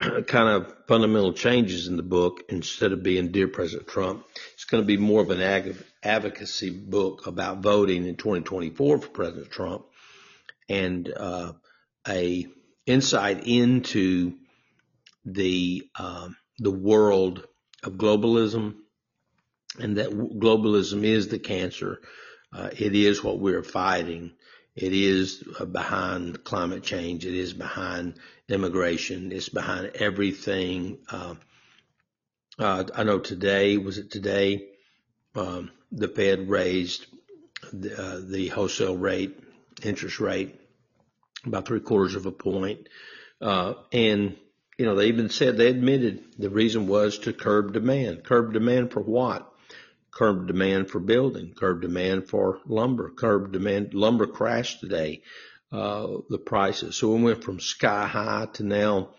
[0.00, 2.42] kind of fundamental changes in the book.
[2.48, 4.24] Instead of being Dear President Trump,
[4.54, 9.08] it's going to be more of an ag- advocacy book about voting in 2024 for
[9.08, 9.84] President Trump
[10.68, 11.52] and uh,
[12.06, 12.46] a
[12.86, 14.34] insight into
[15.24, 16.28] the uh,
[16.58, 17.46] the world
[17.84, 18.74] of globalism
[19.78, 22.00] and that globalism is the cancer.
[22.52, 24.32] Uh, it is what we're fighting.
[24.74, 27.26] It is uh, behind climate change.
[27.26, 28.14] It is behind
[28.48, 29.32] immigration.
[29.32, 30.98] It's behind everything.
[31.10, 31.34] Uh,
[32.58, 34.68] uh, I know today, was it today?
[35.34, 37.06] Um, the Fed raised
[37.72, 39.38] the, uh, the, wholesale rate,
[39.82, 40.58] interest rate,
[41.44, 42.88] about three quarters of a point.
[43.40, 44.36] Uh, and
[44.78, 48.24] you know, they even said they admitted the reason was to curb demand.
[48.24, 49.52] Curb demand for what?
[50.12, 53.92] Curb demand for building, curb demand for lumber, curb demand.
[53.94, 55.22] Lumber crashed today,
[55.72, 56.96] uh, the prices.
[56.96, 59.10] So we went from sky high to now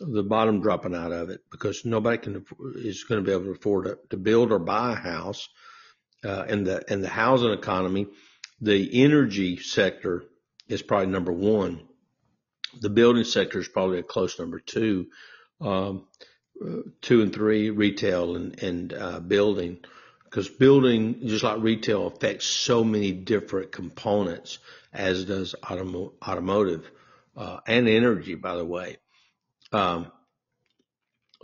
[0.00, 2.44] the bottom dropping out of it because nobody can
[2.76, 5.48] is going to be able to afford to, to build or buy a house.
[6.24, 8.06] Uh, and the and the housing economy,
[8.60, 10.24] the energy sector
[10.68, 11.82] is probably number one
[12.80, 15.06] the building sector is probably a close number two.
[15.60, 16.06] Um,
[17.00, 19.78] two and three, retail and, and uh, building,
[20.32, 24.60] because building, just like retail, affects so many different components,
[24.90, 26.90] as does automo- automotive
[27.36, 28.96] uh, and energy, by the way.
[29.72, 30.10] Um,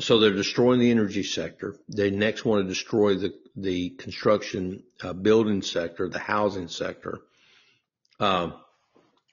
[0.00, 1.76] so they're destroying the energy sector.
[1.94, 7.18] They next want to destroy the the construction uh, building sector, the housing sector.
[8.20, 8.54] Um,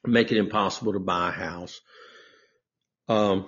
[0.04, 1.80] make it impossible to buy a house.
[3.08, 3.48] Um,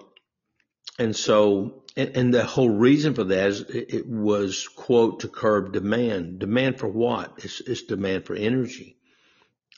[0.99, 5.27] and so, and, and, the whole reason for that is it, it, was quote to
[5.27, 6.39] curb demand.
[6.39, 7.33] Demand for what?
[7.43, 8.97] It's, it's demand for energy.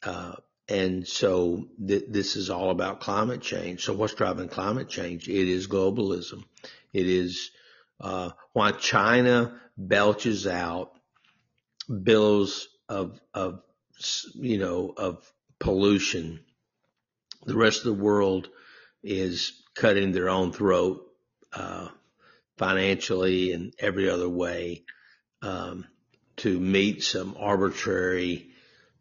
[0.04, 0.36] Uh,
[0.68, 3.84] and so th- this is all about climate change.
[3.84, 5.28] So what's driving climate change?
[5.28, 6.44] It is globalism.
[6.94, 7.52] It is,
[8.00, 10.92] uh, why China belches out
[12.04, 13.62] bills of, of,
[14.36, 16.40] you know, of pollution
[17.46, 18.50] the rest of the world
[19.04, 21.06] is cutting their own throat
[21.54, 21.88] uh,
[22.60, 24.84] financially and every other way
[25.42, 25.88] um,
[26.36, 28.50] to meet some arbitrary,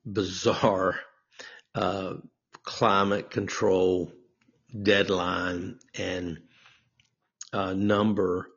[0.06, 0.94] bizarre
[1.74, 2.14] uh,
[2.62, 4.12] climate control
[4.82, 6.38] deadline and
[7.52, 8.48] uh, number.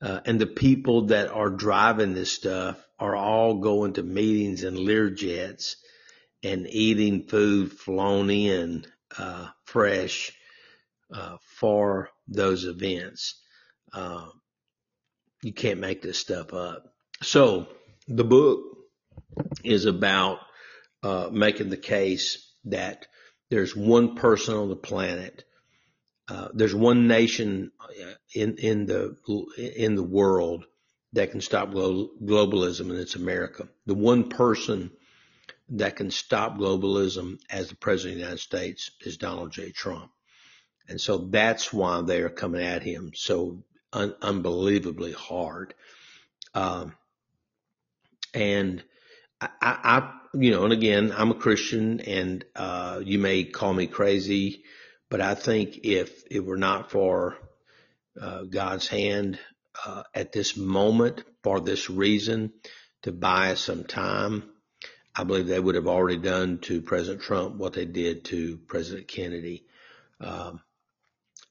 [0.00, 4.76] Uh, and the people that are driving this stuff are all going to meetings in
[4.76, 5.74] Learjets
[6.44, 8.86] and eating food flown in
[9.18, 10.32] uh, fresh
[11.12, 13.40] uh, for those events.
[13.92, 14.26] Uh,
[15.44, 16.94] you can't make this stuff up.
[17.22, 17.68] So
[18.08, 18.62] the book
[19.62, 20.38] is about
[21.02, 23.06] uh, making the case that
[23.50, 25.44] there's one person on the planet.
[26.28, 27.72] Uh, there's one nation
[28.34, 29.16] in in the
[29.58, 30.64] in the world
[31.12, 33.68] that can stop globalism, and it's America.
[33.84, 34.90] The one person
[35.68, 39.70] that can stop globalism as the president of the United States is Donald J.
[39.70, 40.10] Trump.
[40.88, 43.64] And so that's why they are coming at him so
[43.94, 45.74] un- unbelievably hard.
[46.54, 46.94] Um,
[48.32, 48.82] and
[49.40, 53.86] I, I, you know, and again, I'm a Christian and, uh, you may call me
[53.86, 54.64] crazy,
[55.10, 57.36] but I think if it were not for,
[58.20, 59.38] uh, God's hand,
[59.86, 62.52] uh, at this moment for this reason
[63.02, 64.44] to buy us some time,
[65.14, 69.06] I believe they would have already done to President Trump what they did to President
[69.06, 69.64] Kennedy.
[70.20, 70.60] Um,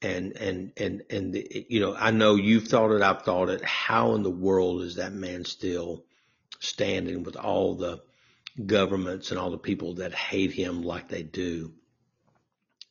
[0.04, 3.64] and, and, and, and, the, you know, I know you've thought it, I've thought it.
[3.64, 6.04] How in the world is that man still
[6.60, 8.02] standing with all the
[8.64, 11.72] governments and all the people that hate him like they do?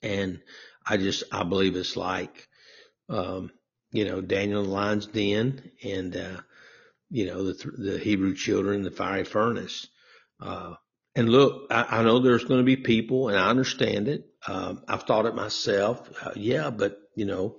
[0.01, 0.41] And
[0.86, 2.47] I just, I believe it's like,
[3.09, 3.51] um,
[3.91, 6.41] you know, Daniel in the lion's den and, uh,
[7.11, 9.88] you know, the, the Hebrew children in the fiery furnace.
[10.41, 10.74] Uh,
[11.16, 14.26] and look, I, I know there's going to be people, and I understand it.
[14.47, 16.11] Um, I've thought it myself.
[16.26, 17.57] Uh, yeah, but you know,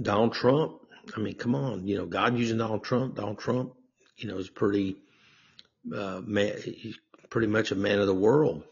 [0.00, 0.80] Donald Trump.
[1.16, 1.86] I mean, come on.
[1.86, 3.16] You know, God using Donald Trump.
[3.16, 3.74] Donald Trump,
[4.16, 4.96] you know, is pretty,
[5.94, 6.54] uh, man,
[7.30, 8.64] pretty much a man of the world.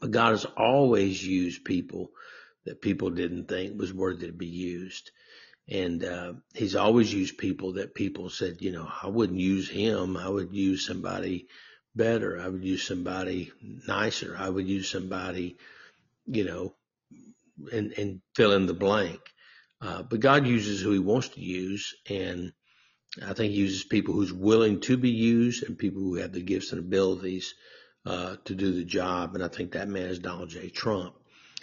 [0.00, 2.10] But God has always used people
[2.64, 5.10] that people didn't think was worthy to be used.
[5.68, 10.16] And uh, he's always used people that people said, you know, I wouldn't use him.
[10.16, 11.48] I would use somebody
[11.94, 12.40] better.
[12.40, 13.52] I would use somebody
[13.88, 14.36] nicer.
[14.38, 15.56] I would use somebody,
[16.26, 16.74] you know,
[17.72, 19.20] and, and fill in the blank.
[19.80, 21.94] Uh, but God uses who he wants to use.
[22.08, 22.52] And
[23.24, 26.42] I think he uses people who's willing to be used and people who have the
[26.42, 27.54] gifts and abilities,
[28.04, 29.34] uh, to do the job.
[29.34, 30.68] And I think that man is Donald J.
[30.70, 31.14] Trump.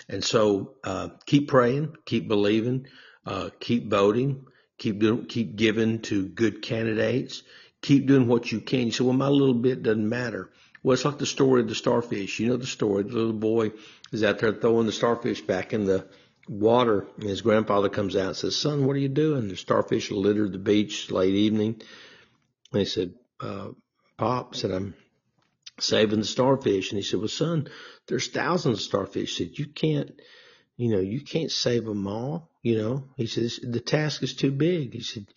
[0.09, 2.87] And so, uh, keep praying, keep believing,
[3.25, 4.45] uh, keep voting,
[4.77, 7.43] keep doing, keep giving to good candidates
[7.83, 8.87] keep doing what you can.
[8.87, 10.49] You say, well, my little bit doesn't matter.
[10.83, 12.39] Well, it's like the story of the starfish.
[12.39, 13.03] You know the story.
[13.03, 13.71] The little boy
[14.11, 16.05] is out there throwing the starfish back in the
[16.49, 19.47] water, and his grandfather comes out and says, son, what are you doing?
[19.47, 21.81] The starfish littered the beach late evening.
[22.73, 23.69] And he said, uh,
[24.17, 24.93] Pop, said, I'm
[25.79, 26.91] saving the starfish.
[26.91, 27.69] And he said, well, son,
[28.07, 29.37] there's thousands of starfish.
[29.37, 30.11] He said, you can't,
[30.75, 32.49] you know, you can't save them all.
[32.61, 34.93] You know, he says, the task is too big.
[34.93, 35.27] He said,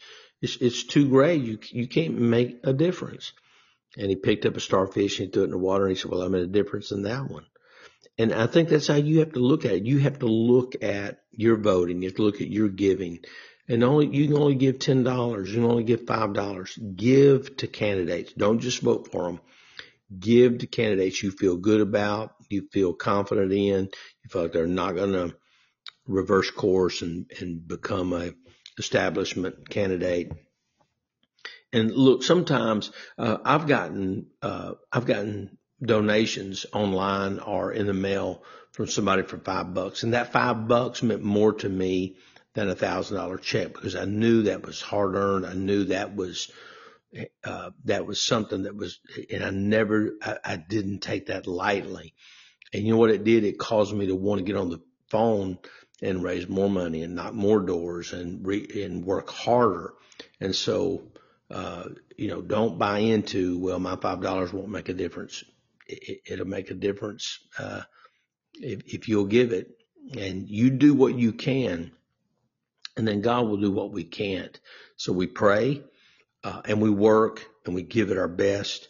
[0.42, 1.36] it's, it's too gray.
[1.36, 3.32] You, you can't make a difference.
[3.96, 6.10] And he picked up a starfish and threw it in the water and he said,
[6.10, 7.46] well, I made a difference in that one.
[8.18, 9.86] and I think that's how you have to look at it.
[9.86, 12.02] You have to look at your voting.
[12.02, 13.20] You have to look at your giving.
[13.68, 15.46] And only, you can only give $10.
[15.48, 16.96] You can only give $5.
[16.96, 18.32] Give to candidates.
[18.32, 19.40] Don't just vote for them.
[20.18, 23.90] Give to candidates you feel good about, you feel confident in,
[24.22, 25.36] you feel like they're not going to
[26.06, 28.32] reverse course and, and become a
[28.78, 30.30] establishment candidate.
[31.72, 38.42] And look, sometimes uh, I've gotten uh, I've gotten donations online or in the mail
[38.72, 40.02] from somebody for five bucks.
[40.02, 42.16] And that five bucks meant more to me
[42.54, 45.46] than a thousand dollar check because I knew that was hard earned.
[45.46, 46.50] I knew that was,
[47.44, 49.00] uh, that was something that was,
[49.30, 52.14] and I never, I, I didn't take that lightly.
[52.72, 53.44] And you know what it did?
[53.44, 55.58] It caused me to want to get on the phone
[56.02, 59.94] and raise more money and knock more doors and re, and work harder.
[60.40, 61.02] And so,
[61.50, 61.84] uh,
[62.16, 65.44] you know, don't buy into, well, my $5 won't make a difference
[65.88, 67.82] it, will make a difference uh,
[68.54, 69.70] if, if you'll give it.
[70.16, 71.90] And you do what you can,
[72.96, 74.58] and then God will do what we can't.
[74.96, 75.82] So we pray
[76.44, 78.86] uh, and we work and we give it our best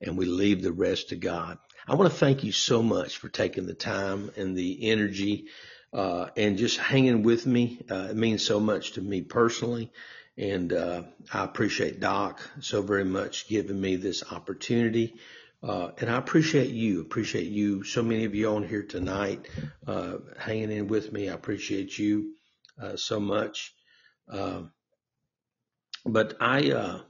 [0.00, 1.58] and we leave the rest to God.
[1.86, 5.48] I want to thank you so much for taking the time and the energy
[5.92, 7.82] uh, and just hanging with me.
[7.90, 9.92] Uh, it means so much to me personally.
[10.36, 15.14] And uh, I appreciate Doc so very much giving me this opportunity.
[15.62, 19.48] Uh, and I appreciate you, appreciate you, so many of you on here tonight,
[19.86, 21.30] uh, hanging in with me.
[21.30, 22.34] I appreciate you,
[22.82, 23.72] uh, so much.
[24.28, 24.72] Um,
[26.04, 27.00] but I, uh,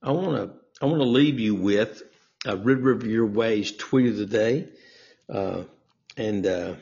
[0.00, 2.02] I want to, I want to leave you with
[2.46, 4.68] a Red River Your Ways tweet of the day.
[5.28, 5.64] Uh,
[6.16, 6.74] and, uh,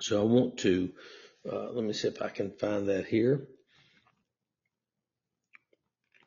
[0.00, 0.90] so I want to,
[1.44, 3.48] let me see if I can find that here.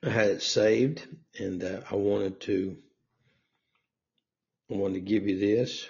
[0.04, 1.08] I had it saved
[1.38, 2.78] and uh, I wanted to
[4.72, 5.90] I wanted to give you this.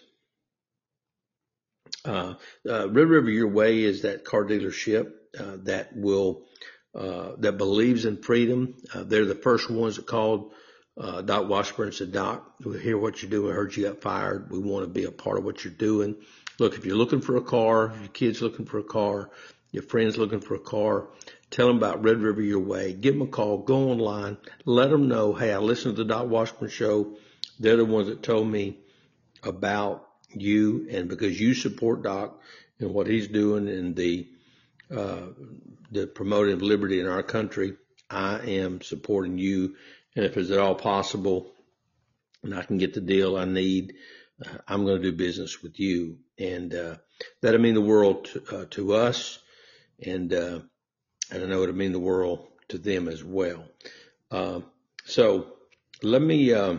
[2.04, 2.34] Uh,
[2.68, 6.46] uh, Red River Your Way is that car dealership uh, that will
[6.96, 8.76] uh, that believes in freedom.
[8.94, 10.54] Uh, they're the first ones that called
[10.98, 13.52] Doc Washburn and said, "Doc, we hear what you're doing.
[13.52, 14.52] I heard you got fired.
[14.52, 16.16] We want to be a part of what you're doing.
[16.62, 19.32] Look, if you're looking for a car, your kid's looking for a car,
[19.72, 21.08] your friend's looking for a car,
[21.52, 22.94] Tell them about Red River Your Way.
[22.94, 23.58] Give them a call.
[23.58, 24.38] Go online.
[24.64, 27.18] Let them know, hey, I listened to the Doc Washburn show.
[27.60, 28.78] They're the ones that told me
[29.44, 32.40] about you, and because you support Doc
[32.80, 34.30] and what he's doing in the
[34.96, 35.28] uh,
[35.92, 37.76] the promoting of liberty in our country,
[38.10, 39.76] I am supporting you.
[40.16, 41.52] And if it's at all possible,
[42.44, 43.94] and I can get the deal I need,
[44.46, 46.18] uh, I'm going to do business with you.
[46.42, 46.96] And uh,
[47.42, 49.38] that'll mean the world to, uh, to us.
[50.04, 50.60] And uh,
[51.32, 53.64] and I know it'll mean the world to them as well.
[54.30, 54.62] Uh,
[55.06, 55.54] so
[56.02, 56.54] let me.
[56.54, 56.78] Uh,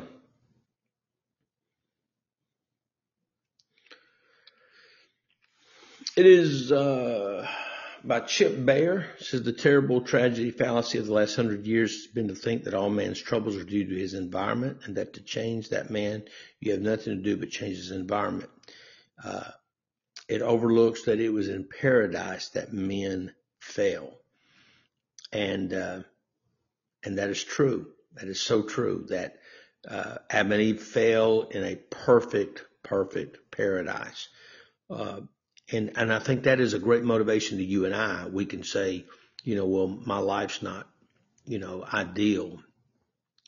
[6.17, 7.47] it is uh,
[8.05, 9.07] by Chip Bayer.
[9.19, 12.65] It says the terrible tragedy fallacy of the last hundred years has been to think
[12.65, 16.25] that all man's troubles are due to his environment, and that to change that man,
[16.61, 18.51] you have nothing to do but change his environment.
[19.25, 19.51] Uh,
[20.29, 24.13] it overlooks that it was in paradise that men fell
[25.33, 26.01] and uh,
[27.05, 27.89] and that is true.
[28.15, 29.07] That is so true.
[29.09, 29.37] That
[29.89, 34.29] uh, Adam and Eve fell in a perfect, perfect paradise,
[34.91, 35.21] uh,
[35.71, 38.27] and and I think that is a great motivation to you and I.
[38.27, 39.07] We can say,
[39.43, 40.87] you know, well, my life's not,
[41.47, 42.61] you know, ideal,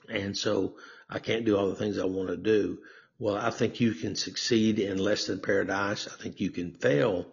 [0.09, 0.77] and so
[1.09, 2.79] I can't do all the things I want to do.
[3.19, 6.09] Well, I think you can succeed in less than paradise.
[6.09, 7.27] I think you can fail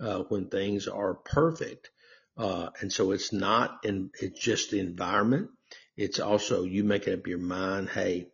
[0.00, 1.90] uh, when things are perfect.
[2.36, 5.50] Uh, and so it's not in, it's just the environment.
[5.96, 8.28] It's also you making up your mind, hey,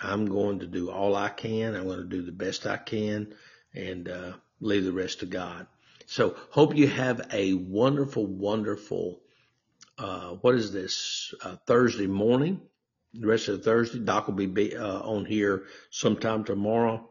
[0.00, 1.76] I'm going to do all I can.
[1.76, 3.34] I'm going to do the best I can
[3.74, 5.66] and, uh, leave the rest to God.
[6.06, 9.20] So hope you have a wonderful, wonderful,
[9.98, 12.60] uh, what is this, uh, Thursday morning,
[13.14, 13.98] the rest of the Thursday.
[13.98, 17.08] Doc will be, uh, on here sometime tomorrow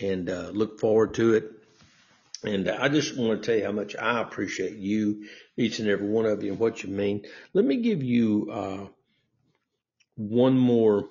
[0.00, 1.52] and, uh, look forward to it.
[2.44, 5.26] And I just want to tell you how much I appreciate you,
[5.56, 7.24] each and every one of you, and what you mean.
[7.52, 8.86] Let me give you uh,
[10.14, 11.08] one more.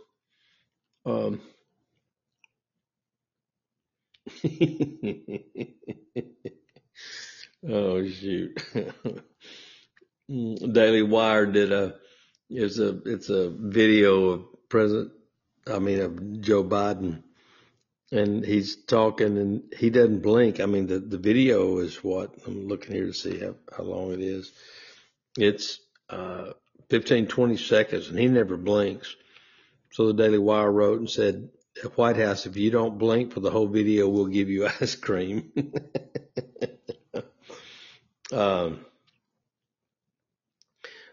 [1.06, 1.42] Um,
[7.70, 8.58] oh shoot!
[10.74, 11.96] Daily Wire did a
[12.50, 15.12] it's a it's a video of President,
[15.66, 17.24] I mean of Joe Biden
[18.12, 20.60] and he's talking and he doesn't blink.
[20.60, 24.14] I mean, the, the video is what I'm looking here to see how, how long
[24.14, 24.52] it is.
[25.38, 25.80] It's,
[26.10, 26.52] uh,
[26.90, 29.14] 15, 20 seconds and he never blinks.
[29.92, 31.50] So the Daily Wire wrote and said,
[31.96, 35.52] White House, if you don't blink for the whole video, we'll give you ice cream.
[38.32, 38.86] um,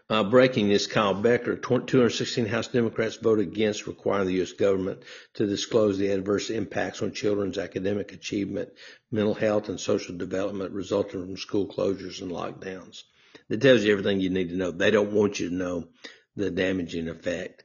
[0.09, 4.53] uh, breaking news, Kyle Becker, 216 House Democrats vote against requiring the U.S.
[4.53, 5.01] government
[5.33, 8.69] to disclose the adverse impacts on children's academic achievement,
[9.11, 13.03] mental health, and social development resulting from school closures and lockdowns.
[13.49, 14.71] That tells you everything you need to know.
[14.71, 15.87] They don't want you to know
[16.35, 17.63] the damaging effect.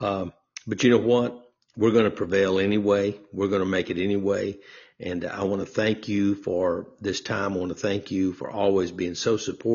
[0.00, 0.32] Um,
[0.66, 1.38] but you know what?
[1.76, 3.18] We're going to prevail anyway.
[3.32, 4.58] We're going to make it anyway.
[5.00, 7.54] And I want to thank you for this time.
[7.54, 9.72] I want to thank you for always being so supportive.